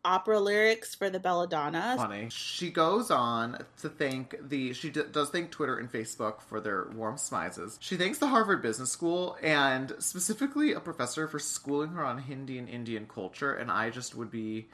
[0.03, 1.95] opera lyrics for the Belladonna.
[1.97, 2.27] funny.
[2.29, 6.87] She goes on to thank the she d- does thank Twitter and Facebook for their
[6.95, 7.77] warm smizes.
[7.79, 12.57] She thanks the Harvard Business School and specifically a professor for schooling her on Hindi
[12.57, 13.53] and Indian culture.
[13.53, 14.67] And I just would be,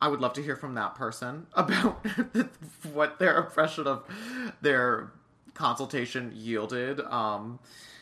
[0.00, 2.04] I would love to hear from that person about
[2.92, 4.04] what their impression of
[4.60, 5.12] their
[5.54, 7.00] consultation yielded.
[7.00, 7.58] Um,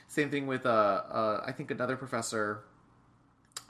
[0.08, 2.64] same thing with uh, uh, I think another professor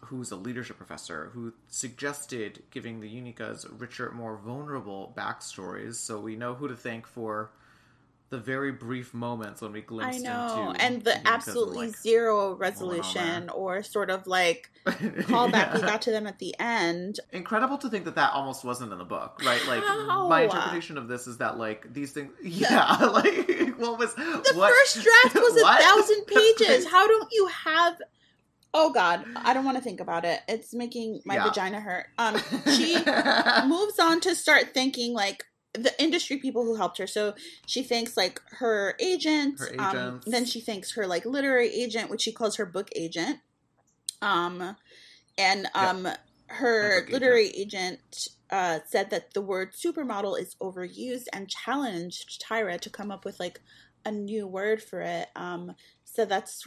[0.03, 6.37] who's a leadership professor, who suggested giving the Unicas richer, more vulnerable backstories, so we
[6.37, 7.51] know who to thank for
[8.31, 12.55] the very brief moments when we I glimpsed know, into and the absolutely like, zero
[12.55, 17.19] resolution or sort of like callback we got to them at the end.
[17.33, 19.61] Incredible to think that that almost wasn't in the book, right?
[19.67, 20.29] Like How?
[20.29, 24.71] my interpretation of this is that like these things, yeah, like what was The what-
[24.73, 26.87] first draft was a thousand pages.
[26.89, 28.01] How don't you have?
[28.73, 30.41] Oh God, I don't want to think about it.
[30.49, 31.45] It's making my Yeah.
[31.49, 32.07] vagina hurt.
[32.19, 32.37] Um,
[32.77, 33.05] she
[33.67, 37.07] moves on to start thinking like the industry people who helped her.
[37.07, 37.35] So
[37.67, 39.59] she thanks like her agent.
[39.61, 43.39] Her Um, then she thanks her like literary agent, which she calls her book agent.
[44.23, 44.77] Um,
[45.39, 46.17] and um, Her
[46.49, 48.01] her literary agent
[48.51, 53.39] uh, said that the word supermodel is overused and challenged Tyra to come up with
[53.41, 53.61] like
[54.05, 55.29] a new word for it.
[55.37, 56.67] Um, so that's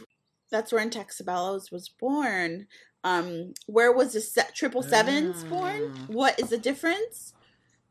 [0.54, 2.68] that's where Intoxibellas was born.
[3.02, 5.80] Um, where was the se- triple sevens born?
[5.92, 6.08] Mm.
[6.14, 7.34] What is the difference?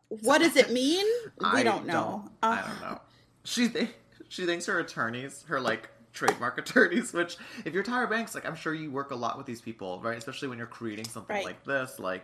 [0.07, 1.05] What does it mean?
[1.41, 2.29] We I don't know.
[2.41, 3.01] I Uh, don't know.
[3.43, 3.89] She th-
[4.29, 8.55] she thinks her attorneys, her like trademark attorneys, which if you're Tyra Banks, like I'm
[8.55, 10.17] sure you work a lot with these people, right?
[10.17, 11.43] Especially when you're creating something Right.
[11.45, 11.99] like this.
[11.99, 12.23] Like,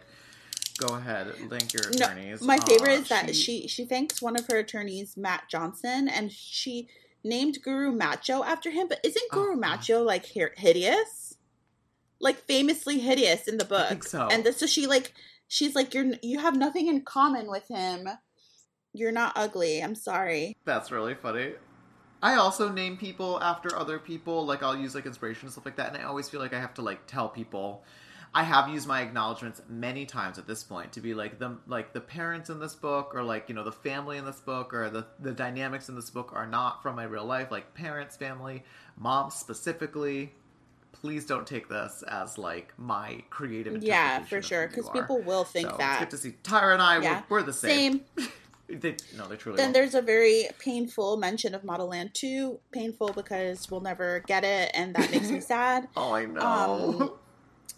[0.78, 2.42] go ahead, link your No, attorneys.
[2.42, 6.32] My Uh, favorite is that she she thanks one of her attorneys, Matt Johnson, and
[6.32, 6.88] she
[7.24, 11.36] named Guru Macho after him, but isn't Guru Oh, Macho like hideous?
[12.20, 13.90] Like famously hideous in the book.
[13.90, 14.28] think so.
[14.28, 15.14] And this, so she like
[15.48, 18.08] she's like you're you have nothing in common with him.
[18.94, 19.82] You're not ugly.
[19.82, 20.58] I'm sorry.
[20.66, 21.54] That's really funny.
[22.22, 24.46] I also name people after other people.
[24.46, 26.60] Like I'll use like inspiration and stuff like that, and I always feel like I
[26.60, 27.84] have to like tell people.
[28.34, 31.94] I have used my acknowledgments many times at this point to be like the like
[31.94, 34.90] the parents in this book, or like you know the family in this book, or
[34.90, 37.50] the the dynamics in this book are not from my real life.
[37.50, 38.64] Like parents, family,
[38.98, 40.34] mom specifically.
[40.92, 43.82] Please don't take this as like my creative.
[43.84, 44.68] Yeah, for sure.
[44.68, 46.02] Because people will think So that.
[46.02, 47.02] It's good to see Tyra and I.
[47.02, 47.22] Yeah.
[47.30, 48.02] We're, we're the same.
[48.18, 48.28] Same.
[48.72, 49.58] They, no, they truly.
[49.58, 49.74] Then will.
[49.74, 52.60] there's a very painful mention of Model Land 2.
[52.72, 55.88] Painful because we'll never get it, and that makes me sad.
[55.98, 56.42] Oh, I know.
[57.00, 57.12] Um,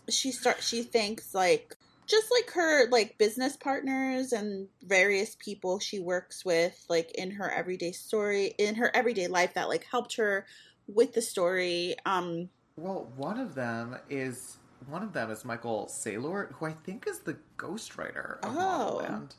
[0.10, 0.62] She start.
[0.62, 1.76] She thinks like
[2.08, 7.50] just like her like business partners and various people she works with, like in her
[7.50, 10.46] everyday story, in her everyday life that like helped her
[10.88, 11.96] with the story.
[12.06, 17.06] Um, Well, one of them is one of them is Michael Saylor, who I think
[17.08, 19.02] is the ghostwriter of Oh.
[19.04, 19.36] Modelland.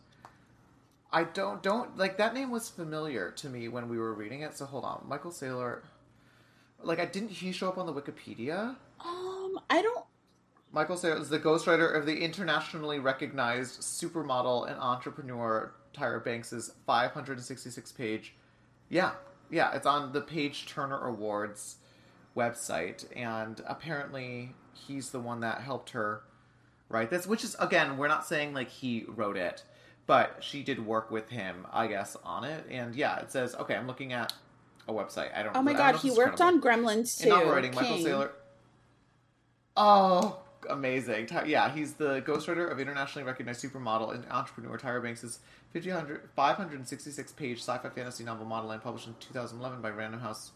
[1.15, 4.57] I don't don't like that name was familiar to me when we were reading it.
[4.57, 5.81] So hold on, Michael Saylor.
[6.83, 8.77] Like I didn't he show up on the Wikipedia?
[9.05, 10.05] um, I don't.
[10.73, 17.93] Michael Saylor is the ghostwriter of the internationally recognized supermodel and entrepreneur Tyra Banks's 566
[17.93, 18.35] page.
[18.89, 19.13] Yeah,
[19.51, 21.77] yeah, it's on the Page Turner Awards
[22.35, 26.23] website, and apparently he's the one that helped her
[26.89, 27.27] write this.
[27.27, 29.65] Which is again, we're not saying like he wrote it,
[30.07, 32.65] but she did work with him, I guess, on it.
[32.71, 33.75] And yeah, it says okay.
[33.77, 34.33] I'm looking at
[34.89, 35.37] a website.
[35.37, 35.55] I don't.
[35.55, 37.25] Oh my I god, he worked on Gremlins too.
[37.25, 38.07] In novel-writing, Michael King.
[38.07, 38.31] Saylor.
[39.77, 41.29] Oh, amazing!
[41.47, 45.39] Yeah, he's the ghostwriter of internationally recognized supermodel and entrepreneur Tyra Banks'
[46.37, 50.53] 566 page sci fi fantasy novel Modelland, published in 2011 by Random House.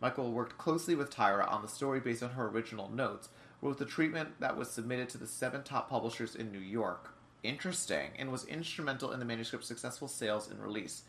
[0.00, 3.28] Michael worked closely with Tyra on the story based on her original notes,
[3.62, 7.14] wrote the treatment that was submitted to the seven top publishers in New York.
[7.42, 11.02] Interesting, and was instrumental in the manuscript's successful sales and release.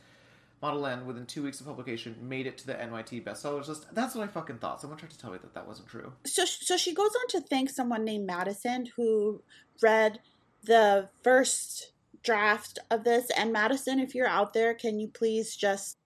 [0.61, 3.85] Modelland, within two weeks of publication, made it to the NYT bestsellers list.
[3.93, 4.81] That's what I fucking thought.
[4.81, 6.13] Someone tried to tell me that that wasn't true.
[6.25, 9.41] so so she goes on to thank someone named Madison who
[9.81, 10.19] read
[10.63, 11.91] the first
[12.23, 13.29] draft of this.
[13.37, 15.97] And Madison, if you're out there, can you please just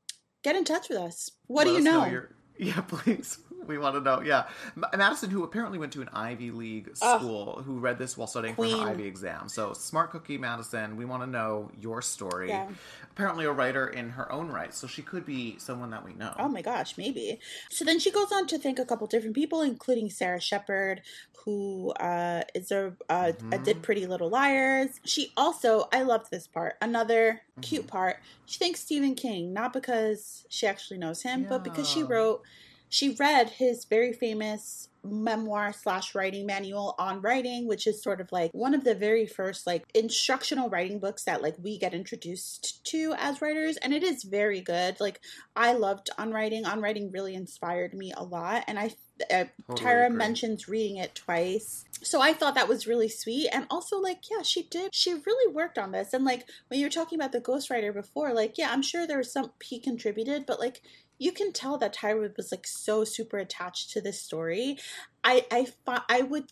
[0.43, 1.31] get in touch with us?
[1.47, 2.05] What do you know?
[2.05, 3.39] your- Yeah, please.
[3.67, 4.21] We want to know.
[4.21, 4.47] Yeah,
[4.95, 8.63] Madison, who apparently went to an Ivy League school, who read this while studying for
[8.65, 8.77] Queen.
[8.81, 9.47] her Ivy exam.
[9.49, 10.97] So smart cookie, Madison.
[10.97, 12.49] We want to know your story.
[12.49, 12.67] Yeah.
[13.11, 16.33] Apparently, a writer in her own right, so she could be someone that we know.
[16.39, 17.39] Oh my gosh, maybe.
[17.69, 21.01] So then she goes on to thank a couple different people, including Sara Shepard,
[21.45, 23.63] who uh, is a, uh, a Mhm.
[23.63, 24.99] did Pretty Little Liars.
[25.05, 26.75] She also, I loved this part.
[26.81, 27.89] Another cute Mhm.
[27.89, 28.17] part.
[28.45, 32.43] She thanks Stephen King not because she actually knows him, but because she wrote,
[32.91, 38.31] she read his very famous memoir slash writing manual on writing which is sort of
[38.31, 42.85] like one of the very first like instructional writing books that like we get introduced
[42.85, 45.19] to as writers and it is very good like
[45.55, 46.65] I loved On Writing.
[46.65, 48.91] On Writing really inspired me a lot, and I
[49.29, 50.17] uh, Totally Tyra agree.
[50.17, 53.49] mentions reading it twice, so I thought that was really sweet.
[53.51, 54.93] And also, like, yeah, she did.
[54.93, 58.33] She really worked on this, and like when you were talking about the ghostwriter before,
[58.33, 60.81] like, yeah, I'm sure there was some he contributed, but like
[61.21, 64.79] you can tell that Tyra was like so super attached to this story.
[65.23, 66.51] I I fi- I would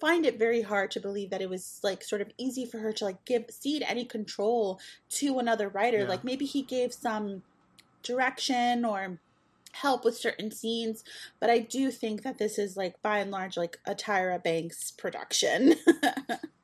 [0.00, 2.94] find it very hard to believe that it was like sort of easy for her
[2.94, 5.98] to like give cede any control to another writer.
[5.98, 6.08] Yeah.
[6.08, 7.42] Like maybe he gave some
[8.02, 9.18] direction or
[9.72, 11.04] help with certain scenes,
[11.38, 14.92] but I do think that this is like by and large like a Tyra Banks
[14.92, 15.74] production.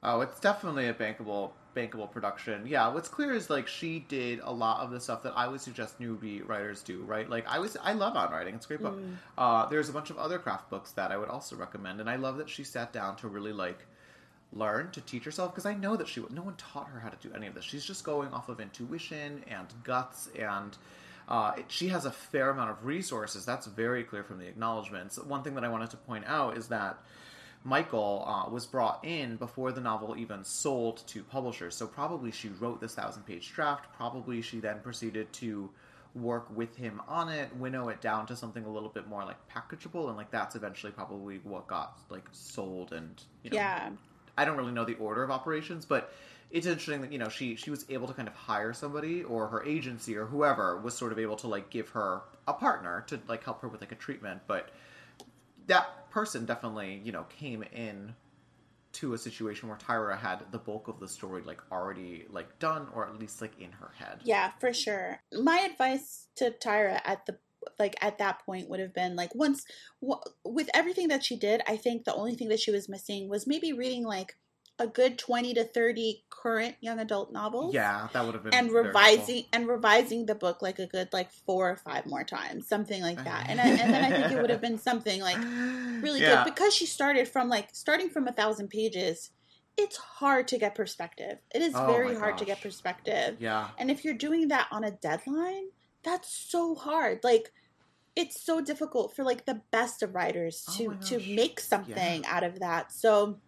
[0.04, 2.66] Oh, it's definitely a bankable bankable production.
[2.66, 5.60] Yeah, what's clear is like she did a lot of the stuff that I would
[5.60, 7.28] suggest newbie writers do, right?
[7.28, 8.54] Like I was I love on writing.
[8.54, 8.96] It's a great book.
[8.98, 9.16] Mm.
[9.38, 12.16] Uh, there's a bunch of other craft books that I would also recommend, and I
[12.16, 13.86] love that she sat down to really like
[14.52, 17.28] learn to teach herself because I know that she no one taught her how to
[17.28, 17.64] do any of this.
[17.64, 20.76] She's just going off of intuition and guts and.
[21.28, 23.46] Uh, it- she has a fair amount of resources.
[23.46, 25.18] That's very clear from the acknowledgments.
[25.18, 26.98] One thing that I wanted to point out is that
[27.64, 31.76] Michael uh, was brought in before the novel even sold to publishers.
[31.76, 33.86] So probably she wrote this thousand page draft.
[33.96, 35.70] Probably she then proceeded to
[36.14, 39.36] work with him on it, winnow it down to something a little bit more like
[39.48, 42.92] packageable, and like that's eventually probably what got like sold.
[42.92, 43.90] And you know, yeah.
[44.36, 46.12] I don't really know the order of operations, but
[46.50, 49.46] it's interesting that you know she she was able to kind of hire somebody or
[49.48, 53.20] her agency or whoever was sort of able to like give her a partner to
[53.28, 54.70] like help her with like a treatment, but
[55.68, 58.14] that person definitely you know came in
[58.92, 62.86] to a situation where Tyra had the bulk of the story like already like done
[62.94, 64.18] or at least like in her head.
[64.22, 65.22] Yeah, for sure.
[65.32, 67.38] My advice to Tyra at the
[67.78, 69.64] like at that point would have been like once
[70.02, 73.28] w- with everything that she did i think the only thing that she was missing
[73.28, 74.36] was maybe reading like
[74.78, 78.72] a good 20 to 30 current young adult novels Yeah, that would have been and
[78.72, 83.02] revising and revising the book like a good like four or five more times something
[83.02, 83.46] like that.
[83.48, 85.38] And, I, and then i think it would have been something like
[86.02, 86.42] really Yeah.
[86.44, 89.30] good because she started from like starting from a thousand pages
[89.78, 91.38] it's hard to get perspective.
[91.54, 93.38] It is Oh very hard to get perspective.
[93.40, 93.68] Yeah.
[93.78, 95.68] and if you're doing that on a deadline
[96.02, 97.20] that's so hard.
[97.22, 97.52] Like
[98.14, 102.24] it's so difficult for like the best of writers Oh to my to make something
[102.26, 102.92] out of that.
[102.92, 103.38] So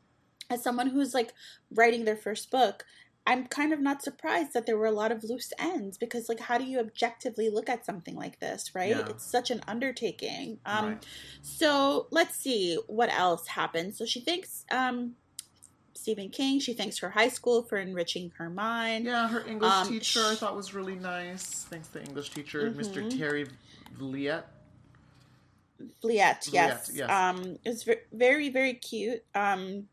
[0.55, 1.32] as someone who's like
[1.70, 2.84] writing their first book
[3.26, 6.40] i'm kind of not surprised that there were a lot of loose ends because like
[6.40, 9.07] how do you objectively look at something like this right Yeah.
[9.09, 11.07] it's such an undertaking um Right.
[11.42, 13.94] so let's see what else happened.
[13.96, 15.14] So she thanks um,
[15.94, 16.61] Stephen King.
[16.61, 19.07] She thanks her high school for enriching her mind.
[19.07, 21.64] Yeah, her English Um, teacher I thought was really nice.
[21.70, 23.00] Thanks the English teacher, Mr.
[23.02, 23.16] Mhm.
[23.18, 23.46] Terry
[23.98, 24.44] Vliet.
[26.02, 26.88] Vliet, yes.
[26.88, 27.11] Vliet, yes.
[27.11, 29.22] Um, it's ve- very, very cute.
[29.34, 29.88] Um,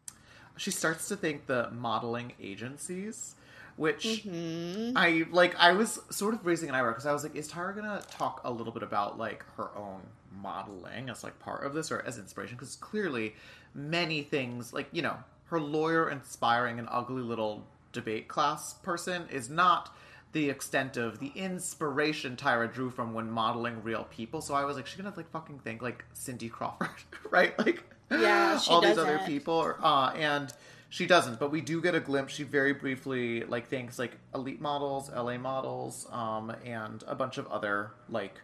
[0.58, 3.36] She starts to thank the modeling agencies,
[3.78, 4.94] which mhm.
[4.96, 5.56] I like.
[5.58, 8.42] I was sort of raising an eyebrow because I was like, "Is Tyra gonna talk
[8.44, 10.02] a little bit about like her own
[10.42, 13.36] modeling as like part of this or as inspiration?" Because clearly,
[13.74, 19.50] many things like you know, her lawyer inspiring an ugly little debate class person is
[19.50, 19.96] not
[20.34, 24.42] the extent of the inspiration Tyra drew from when modeling real people.
[24.42, 26.90] So I was like, she's gonna like fucking think like Cindy Crawford,
[27.30, 27.58] right?
[27.60, 30.54] Like Yeah, she all these other people, uh, and
[30.90, 31.40] she doesn't.
[31.40, 32.34] But we do get a glimpse.
[32.34, 37.48] She very briefly like thanks like elite models, LA models, um, and a bunch of
[37.48, 38.40] other like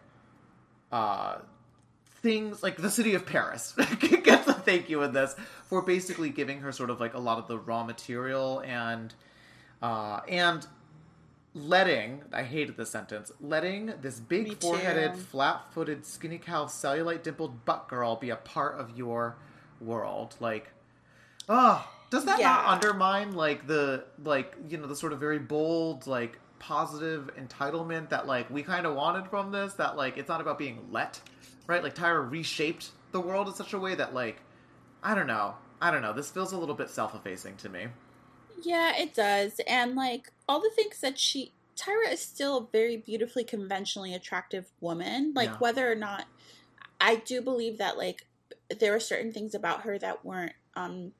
[0.90, 1.38] uh
[2.22, 6.60] things like the city of Paris gets a thank you in this for basically giving
[6.60, 9.14] her sort of like a lot of the raw material and
[9.82, 10.66] uh and
[11.54, 15.20] letting I hated this sentence letting this big foreheaded, too.
[15.20, 19.36] flat footed, skinny cow, cellulite dimpled butt girl be a part of your
[19.80, 20.34] world.
[20.40, 20.70] Like
[21.48, 26.06] oh does that not undermine like the like you know the sort of very bold
[26.06, 30.40] like positive entitlement that like we kind of wanted from this that like it's not
[30.40, 31.20] about being let
[31.66, 34.40] right like tyra reshaped the world in such a way that like
[35.02, 37.86] i don't know i don't know this feels a little bit self-effacing to me
[38.62, 39.60] Yeah, it does.
[39.68, 44.66] And like all the things that she Tyra is still a very beautifully conventionally attractive
[44.80, 45.32] woman.
[45.34, 45.56] Like Yeah.
[45.58, 46.26] whether or not
[47.00, 48.26] I do believe that like
[48.80, 51.12] there were certain things about her that weren't um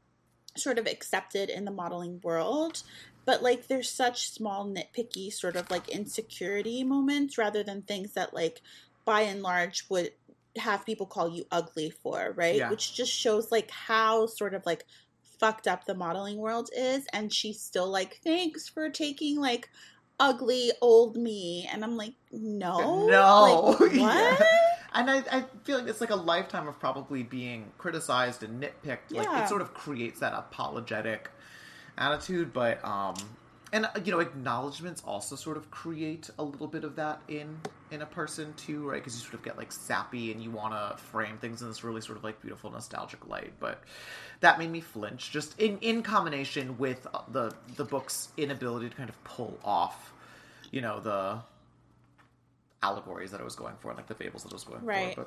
[0.56, 2.82] sort of accepted in the modeling world.
[3.24, 8.34] But like there's such small nitpicky sort of like insecurity moments rather than things that
[8.34, 8.60] like
[9.04, 10.12] by and large would
[10.56, 12.56] have people call you ugly for, right?
[12.56, 12.70] Yeah.
[12.70, 14.84] Which just shows like how sort of like
[15.38, 19.68] fucked up the modeling world is and she's still like thanks for taking like
[20.18, 23.76] ugly old me and i'm like no No.
[23.78, 24.36] like, what Yeah.
[24.98, 29.10] And I, I feel like it's like a lifetime of probably being criticized and nitpicked.
[29.10, 31.30] Like it sort of creates that apologetic
[31.98, 33.14] attitude but um
[33.72, 37.58] and uh, you know acknowledgments also sort of create a little bit of that in
[37.90, 38.96] in a person too right?
[38.96, 41.84] Because you sort of get like sappy and you want to frame things in this
[41.84, 43.52] really sort of like beautiful nostalgic light.
[43.60, 43.82] But
[44.40, 48.96] that made me flinch just in in combination with uh, the the book's inability to
[48.96, 50.12] kind of pull off
[50.70, 51.38] you know the
[52.82, 55.14] allegories that I was going for, like the fables that I was going Right.
[55.14, 55.26] for.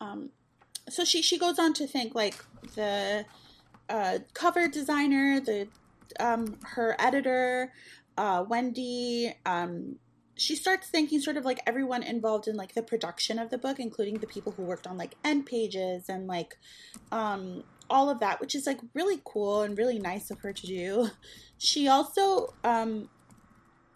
[0.00, 0.30] um
[0.88, 3.24] so she she goes on to think like the
[3.90, 5.68] uh cover designer the
[6.20, 7.72] um her editor
[8.16, 9.96] uh wendy um
[10.36, 13.78] she starts thanking sort of like everyone involved in like the production of the book
[13.80, 16.56] including the people who worked on like end pages and like
[17.12, 20.66] um all of that which is like really cool and really nice of her to
[20.66, 21.10] do
[21.58, 23.08] she also um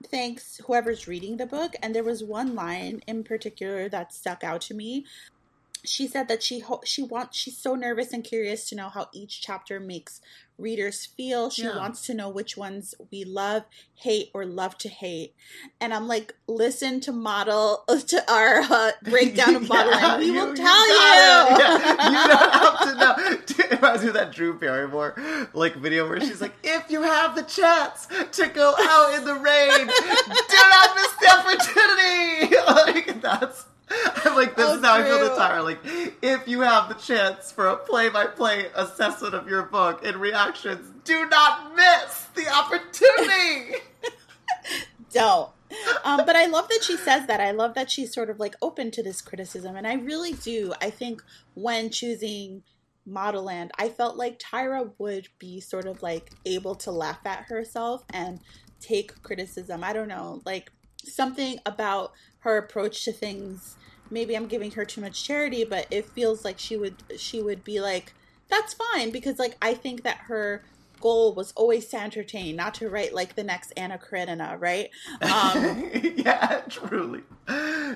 [0.06, 1.74] thanks whoever's reading the book.
[1.82, 5.06] And there was one line in particular that stuck out to me
[5.84, 9.08] she said that she ho- she wants she's so nervous and curious to know how
[9.12, 10.20] each chapter makes
[10.58, 11.50] readers feel.
[11.50, 11.76] She Yeah.
[11.76, 13.64] wants to know which ones we love,
[13.94, 15.34] hate, or love to hate.
[15.80, 19.98] And I'm like, listen to model to our uh, breakdown of modeling.
[19.98, 21.58] Yeah, we will you tell got you.
[21.58, 23.14] Yeah, you don't have to know.
[23.64, 25.16] It reminds me of that Drew Barrymore
[25.52, 29.34] like video where she's like, "If you have the chance to go out in the
[29.34, 33.64] rain, do not miss the opportunity." like that's.
[34.24, 35.62] I'm like, this Oh, is how I feel the tire.
[35.62, 35.80] Like,
[36.22, 41.28] if you have the chance for a play-by-play assessment of your book and reactions, do
[41.28, 43.82] not miss the opportunity.
[45.12, 45.50] don't.
[46.04, 47.40] Um, but I love that she says that.
[47.40, 49.76] I love that she's sort of like open to this criticism.
[49.76, 50.72] And I really do.
[50.80, 51.22] I think
[51.54, 52.62] when choosing
[53.08, 58.04] Modelland, I felt like Tyra would be sort of like able to laugh at herself
[58.12, 58.40] and
[58.80, 59.82] take criticism.
[59.82, 60.70] I don't know, like
[61.04, 62.12] something about
[62.42, 63.76] her approach to things
[64.12, 67.64] maybe I'm giving her too much charity, but it feels like she would she would
[67.64, 68.12] be like,
[68.48, 70.62] that's fine because like I think that her
[71.00, 74.90] goal was always to entertain, not to write like the next Anna Karenina, right?
[75.22, 77.22] Um, yeah, truly.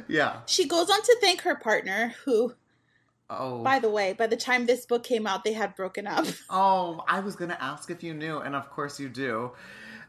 [0.08, 0.38] Yeah.
[0.46, 2.54] she goes on to thank her partner, who,
[3.28, 3.62] Oh.
[3.62, 6.26] by the way, by the time this book came out, they had broken up.
[6.48, 9.52] Oh, I was gonna ask if you knew, and of course you do.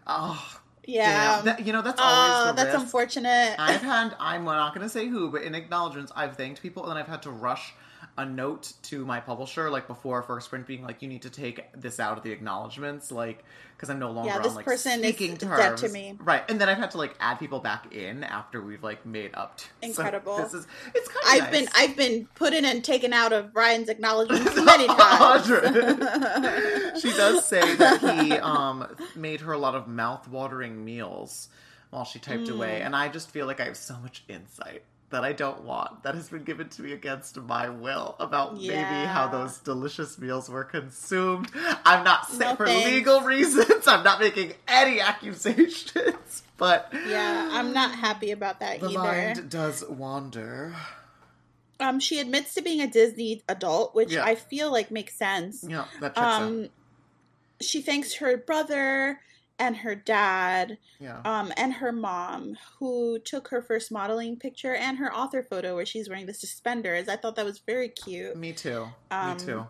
[0.06, 1.42] Oh, Yeah.
[1.42, 2.80] That- you know that's always oh, that's risk.
[2.80, 3.56] unfortunate.
[3.60, 4.16] I've had.
[4.20, 7.32] I'm not gonna say who, but in acknowledgments, I've thanked people, and I've had to
[7.32, 7.74] rush
[8.18, 11.72] a note to my publisher like before first print, being like, "You need to take
[11.80, 13.43] this out of the acknowledgments like
[13.76, 15.57] because I'm no longer Yeah, this on like person is speaking terms.
[15.59, 16.15] dead to me.
[16.24, 16.43] right?
[16.49, 19.57] And then I've had to like add people back in after we've like made up.
[19.57, 20.38] To, so Incredible.
[20.38, 20.65] this is
[20.95, 24.55] it's kind of I've been I've been put in and taken out of Ryan's acknowledgments
[24.55, 25.45] many times.
[27.01, 31.49] she does say that he um, made her a lot of mouth-watering meals
[31.89, 32.55] while she typed Hmm.
[32.55, 36.03] away, and I just feel like I have so much insight that I don't want
[36.03, 40.49] that has been given to me against my will about maybe how those delicious meals
[40.49, 41.49] were consumed.
[41.86, 43.88] I'm not saying No for legal reasons.
[43.88, 48.88] I'm not making any accusations, but Yeah, I'm not happy about that either.
[48.89, 48.99] the either.
[49.38, 50.76] mind does wander.
[51.80, 54.26] Um, she admits to being a Disney adult, which Yeah.
[54.26, 55.64] I feel like makes sense.
[55.68, 56.41] Yeah, that checks out.
[56.41, 56.68] Um,
[57.62, 59.20] she thanks her brother
[59.60, 61.22] and her dad, Yeah.
[61.26, 65.86] um, and her mom, who took her first modeling picture and her author photo where
[65.86, 67.08] she's wearing the suspenders.
[67.10, 68.36] I thought that was very cute.
[68.38, 68.88] Me too.
[69.12, 69.68] um, Me too.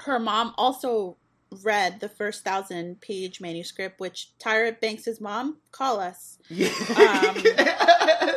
[0.00, 1.16] Her mom also
[1.62, 6.38] read the first thousand page manuscript, which Tyra Banks' mom call us.
[6.50, 6.68] Yeah.
[6.98, 8.34] Um,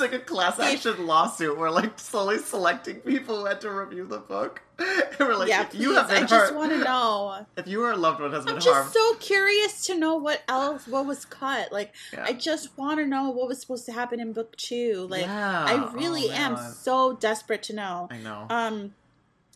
[0.00, 1.58] it's like a class action lawsuit.
[1.58, 4.62] We're like slowly selecting people who had to review the book.
[4.80, 7.46] And we're like, yeah, if please, you have been I just want to know.
[7.58, 10.16] if you or a loved one has been I'm harmed, just so curious to know
[10.16, 11.70] what else, what was cut.
[11.70, 12.24] Like, Yeah.
[12.26, 15.06] I just want to know what was supposed to happen in book two.
[15.10, 15.64] Like, Yeah.
[15.66, 18.08] I really Oh, am so desperate to know.
[18.10, 18.46] I know.
[18.48, 18.94] Um,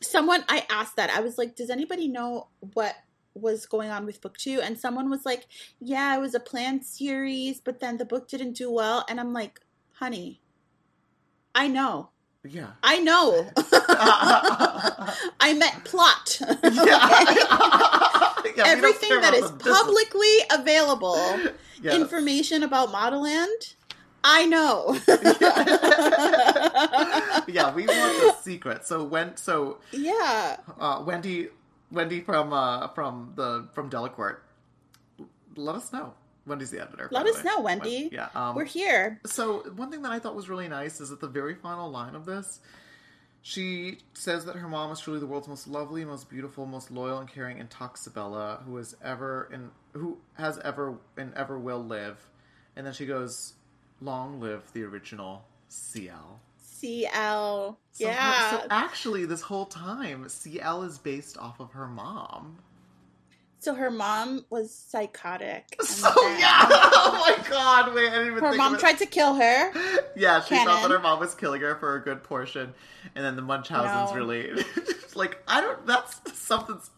[0.03, 2.95] someone I asked that I was like, does anybody know what
[3.35, 4.61] was going on with book two?
[4.61, 5.47] And someone was like,
[5.81, 9.07] yeah, it was a planned series, but then the book didn't do well.
[9.09, 9.61] And I'm like,
[9.95, 10.41] honey,
[11.55, 12.11] I know.
[12.45, 12.73] yeah.
[12.83, 13.49] I know.
[15.41, 16.41] I meant plot.
[16.41, 17.25] yeah.
[18.57, 19.79] don't Everything that is that about is the business.
[19.79, 21.39] publicly available,
[21.83, 21.95] Yeah.
[21.97, 23.75] information about Modelland,
[24.23, 24.97] I know.
[27.49, 28.87] yeah, we want the secret.
[28.87, 30.57] So when so yeah.
[30.79, 31.49] uh, Wendy
[31.91, 34.39] Wendy from uh, from the from Delacorte,
[35.57, 36.15] let us know.
[36.47, 37.09] Wendy's the editor.
[37.11, 38.11] Let us know, Wendy.
[38.13, 38.29] Yeah.
[38.35, 39.21] Um, We're here.
[39.27, 42.15] So one thing that I thought was really nice is at the very final line
[42.15, 42.61] of this,
[43.43, 47.19] she says that her mom is truly the world's most lovely, most beautiful, most loyal
[47.19, 52.19] and caring Intoxibella who has ever and who has ever and ever will live.
[52.77, 53.55] And then she goes,
[54.01, 57.79] "Long live the original CL." CL.
[57.93, 58.51] So her- yeah.
[58.51, 62.59] so actually, this whole time, CL is based off of her mom.
[63.65, 65.75] So her mom was psychotic.
[65.83, 66.59] So then yeah.
[66.69, 67.95] Oh my god!
[67.95, 68.45] Wait, I didn't even.
[68.45, 69.73] Her mom tried to kill her.
[70.17, 72.75] Yeah, she thought that her mom was killing her for a good portion,
[73.15, 74.17] and then the Munchausen's No.
[74.17, 74.65] really
[75.15, 75.85] like I don't.
[75.87, 76.91] That's something's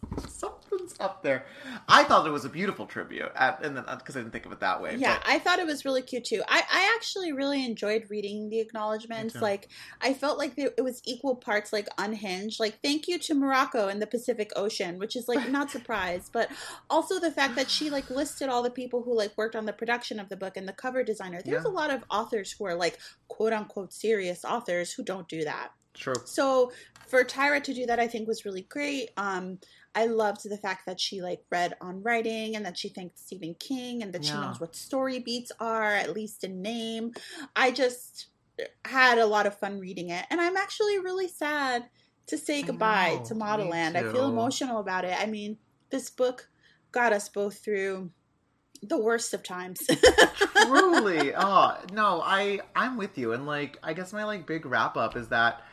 [0.99, 1.45] up there.
[1.87, 4.51] I thought it was a beautiful tribute, at, and then because I didn't think of
[4.51, 4.95] it that way.
[4.97, 6.41] Yeah, but- I thought it was really cute too.
[6.47, 9.35] I, I actually really enjoyed reading the acknowledgments.
[9.35, 9.69] Like,
[10.01, 12.59] I felt like it was equal parts like unhinged.
[12.59, 16.49] Like, thank you to Morocco and the Pacific Ocean, which is like not surprised, but
[16.89, 19.73] also the fact that she like listed all the people who like worked on the
[19.73, 21.41] production of the book and the cover designer.
[21.43, 21.69] There's Yeah.
[21.69, 22.97] a lot of authors who are like
[23.27, 25.69] quote unquote serious authors who don't do that.
[25.93, 26.13] True.
[26.25, 26.71] So
[27.07, 29.09] for Tyra to do that, I think was really great.
[29.17, 29.57] Um,
[29.97, 33.55] I loved the fact that she like read on writing and that she thanked Stephen
[33.55, 37.13] King and that she knows what story beats are at least in name.
[37.55, 38.27] I just
[38.61, 41.89] uh, had a lot of fun reading it, and I'm actually really sad
[42.27, 43.95] to say goodbye know, to Modelland.
[43.95, 45.19] I feel emotional about it.
[45.19, 45.57] I mean,
[45.89, 46.47] this book
[46.91, 48.11] got us both through
[48.83, 49.79] the worst of times.
[50.67, 51.33] Truly.
[51.35, 55.17] Oh no, I I'm with you, and like I guess my like big wrap up
[55.17, 55.63] is that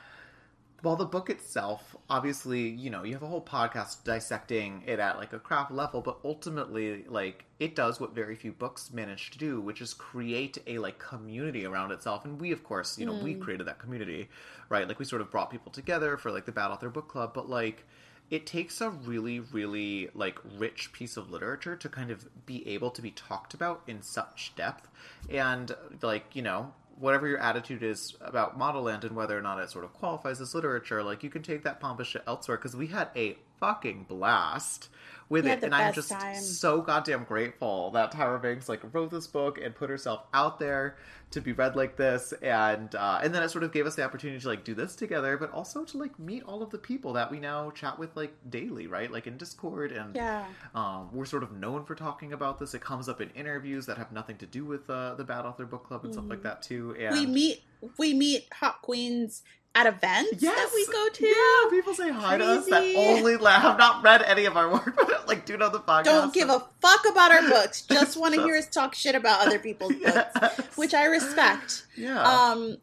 [0.85, 5.16] while the book itself, obviously, you know, you have a whole podcast dissecting it at
[5.18, 9.39] like a craft level, but ultimately, like it does what very few books manage to
[9.39, 12.24] do, which is create a like community around itself.
[12.24, 13.41] And we, of course, you know, we Mm.
[13.41, 14.28] created that community,
[14.68, 14.87] right?
[14.87, 17.49] Like we sort of brought people together for like the Bad Author Book Club, but
[17.49, 17.87] like
[18.30, 22.91] it takes a really really like rich piece of literature to kind of be able
[22.91, 24.89] to be talked about in such depth
[25.28, 29.70] and like you know whatever your attitude is about Modelland and whether or not it
[29.70, 32.86] sort of qualifies as literature like you can take that pompous shit elsewhere because we
[32.86, 34.88] had a fucking blast
[35.30, 36.36] with it, and I'm just time.
[36.36, 40.96] so goddamn grateful that Tyra Banks like wrote this book and put herself out there
[41.30, 44.04] to be read like this, and uh, and then it sort of gave us the
[44.04, 47.14] opportunity to like do this together, but also to like meet all of the people
[47.14, 49.10] that we now chat with like daily, right?
[49.10, 50.44] Like in Discord, and Yeah.
[50.74, 52.74] um, we're sort of known for talking about this.
[52.74, 55.64] It comes up in interviews that have nothing to do with uh, the Bad Author
[55.64, 56.94] Book Club and stuff like that too.
[57.00, 57.24] And Mm-hmm.
[57.24, 57.62] We meet
[57.98, 59.42] we meet hot queens
[59.77, 61.27] at events that we go to.
[61.27, 62.97] Yeah, people say hi to us that Crazy.
[62.97, 66.05] only la- have not read any of our work, but like do know the podcast.
[66.05, 67.83] Don't give a fuck about our books.
[67.91, 71.87] Just want to Just- hear us talk shit about other people's books, which I respect.
[71.97, 72.22] yeah.
[72.22, 72.77] Um,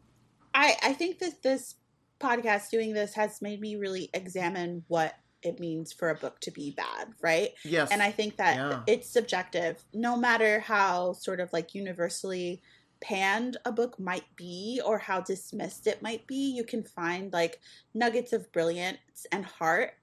[0.54, 1.76] I I think that this
[2.20, 6.52] podcast doing this has made me really examine what it means for a book to
[6.52, 7.50] be bad, right?
[7.64, 7.90] yes.
[7.90, 8.80] And I think that Yeah.
[8.86, 9.82] it's subjective.
[9.92, 12.62] No matter how sort of like universally
[13.02, 17.60] panned a book might be or how dismissed it might be, you can find like
[17.92, 19.94] nuggets of brilliance and heart.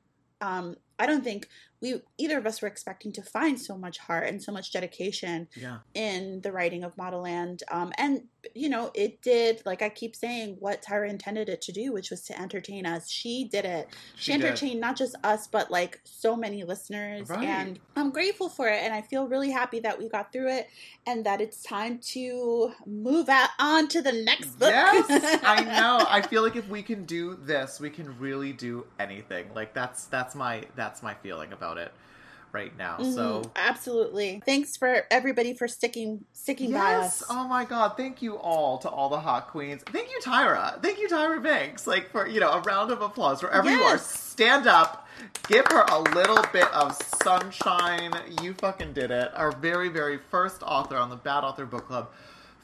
[0.42, 1.48] Um, I don't think
[1.82, 5.48] we either of us were expecting to find so much heart and so much dedication
[5.56, 5.78] yeah.
[5.94, 7.62] in the writing of Modelland.
[7.72, 8.24] Um, and,
[8.56, 12.10] you know, it did, like I keep saying, what Tyra intended it to do, which
[12.10, 13.10] was to entertain us.
[13.10, 13.90] She did it.
[14.16, 14.46] She, She did.
[14.46, 17.30] entertained not just us, but like so many listeners.
[17.30, 17.44] Right.
[17.44, 18.82] And I'm grateful for it.
[18.84, 20.70] And I feel really happy that we got through it
[21.06, 24.70] and that it's time to move out on to the next book.
[24.72, 26.06] Yes, I know.
[26.10, 29.48] I feel like if we can do this, we can really do anything.
[29.54, 31.92] Like that's that's my that's my feeling about it
[32.52, 32.98] right now.
[33.00, 34.42] So Mhm, absolutely.
[34.46, 37.24] Thanks for everybody for sticking sticking by us.
[37.30, 37.98] Oh my god.
[37.98, 39.84] Thank you all to all the hot queens.
[39.88, 40.82] Thank you, Tyra.
[40.82, 41.86] Thank you, Tyra Banks.
[41.88, 43.98] Like for you know, a round of applause wherever you are.
[43.98, 45.08] Stand up.
[45.48, 48.14] Give her a little bit of sunshine.
[48.42, 49.32] You fucking did it.
[49.36, 52.10] Our very, very first author on the Bad Author Book Club.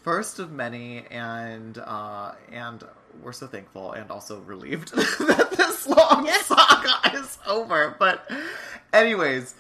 [0.04, 2.84] First of many, and uh, and
[3.24, 6.46] we're so thankful and also relieved that this long Yes.
[6.46, 7.96] saga is over.
[7.98, 8.30] But,
[8.94, 9.56] anyways,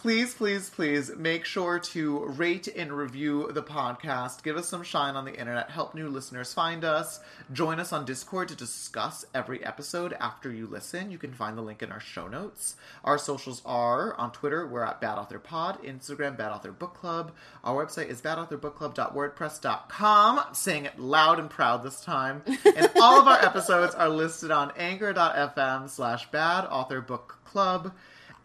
[0.00, 4.42] please, please, please make sure to rate and review the podcast.
[4.42, 5.70] Give us some shine on the internet.
[5.70, 7.20] Help new listeners find us.
[7.52, 11.10] Join us on Discord to discuss every episode after you listen.
[11.10, 12.76] You can find the link in our show notes.
[13.04, 17.32] Our socials are on Twitter, we're at Bad Author Pod, Instagram, Bad Author Book Club.
[17.62, 20.38] Our website is badauthorbookclub.wordpress.com.
[20.38, 22.42] I'm saying it loud and proud this time.
[22.46, 27.92] And all of our episodes are listed on anchor.fm slash bad author book club.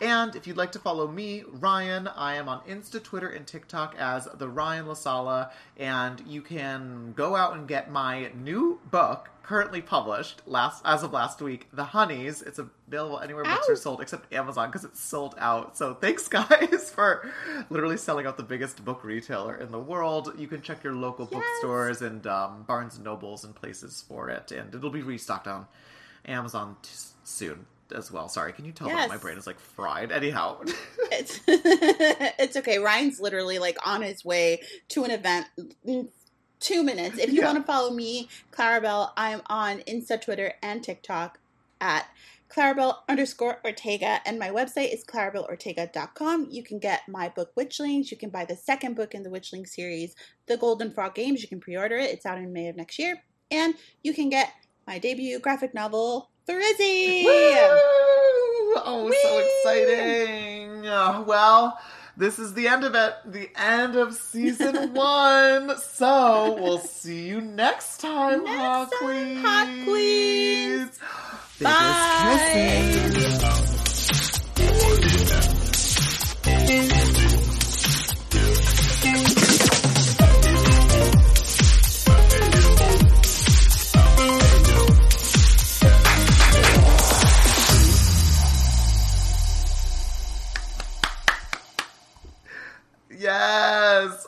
[0.02, 3.96] And if you'd like to follow me, Ryan, I am on Insta, Twitter, and TikTok
[3.98, 9.30] as the Ryan La Sala, and you can go out and get my new book,
[9.42, 12.42] currently published last as of last week, The Honeys.
[12.42, 13.74] It's available anywhere books Ow.
[13.74, 15.78] are sold except Amazon because it's sold out.
[15.78, 17.32] So thanks, guys, for
[17.70, 20.34] literally selling out the biggest book retailer in the world.
[20.38, 21.40] You can check your local Yes.
[21.42, 25.68] bookstores and um, Barnes and Nobles and places for it, and it'll be restocked on
[26.26, 26.90] Amazon t-
[27.24, 28.28] soon as well.
[28.30, 30.12] Sorry, can you tell that my brain is like fried?
[30.12, 30.62] Anyhow,
[31.12, 32.80] It's it's okay.
[32.80, 35.48] Ryan's literally like on his way to an event
[35.84, 36.10] in
[36.60, 37.18] two minutes.
[37.20, 37.46] If you Yeah.
[37.46, 41.40] want to follow me, Claribel, I'm on Insta, Twitter, and TikTok
[41.80, 42.08] at
[42.50, 46.48] Claribel underscore Ortega, and my website is claribelortega.com.
[46.52, 48.12] You can get my book Witchlings.
[48.12, 50.16] You can buy the second book in the Witchling series,
[50.48, 51.42] The Golden Frog Games.
[51.42, 52.12] You can pre-order it.
[52.12, 53.22] It's out in May of next year,
[53.52, 54.52] and you can get
[54.88, 57.24] my debut graphic novel, Frizzy.
[57.26, 57.32] Woo!
[58.78, 59.40] Oh, so
[59.80, 60.86] exciting!
[60.88, 61.80] Uh, well,
[62.18, 65.78] this is the end of it, the end of season one.
[65.80, 69.42] So we'll see you next time, Next hot queens.
[69.44, 71.00] hot queens.
[71.62, 73.42] Bye.
[93.46, 94.26] Yes.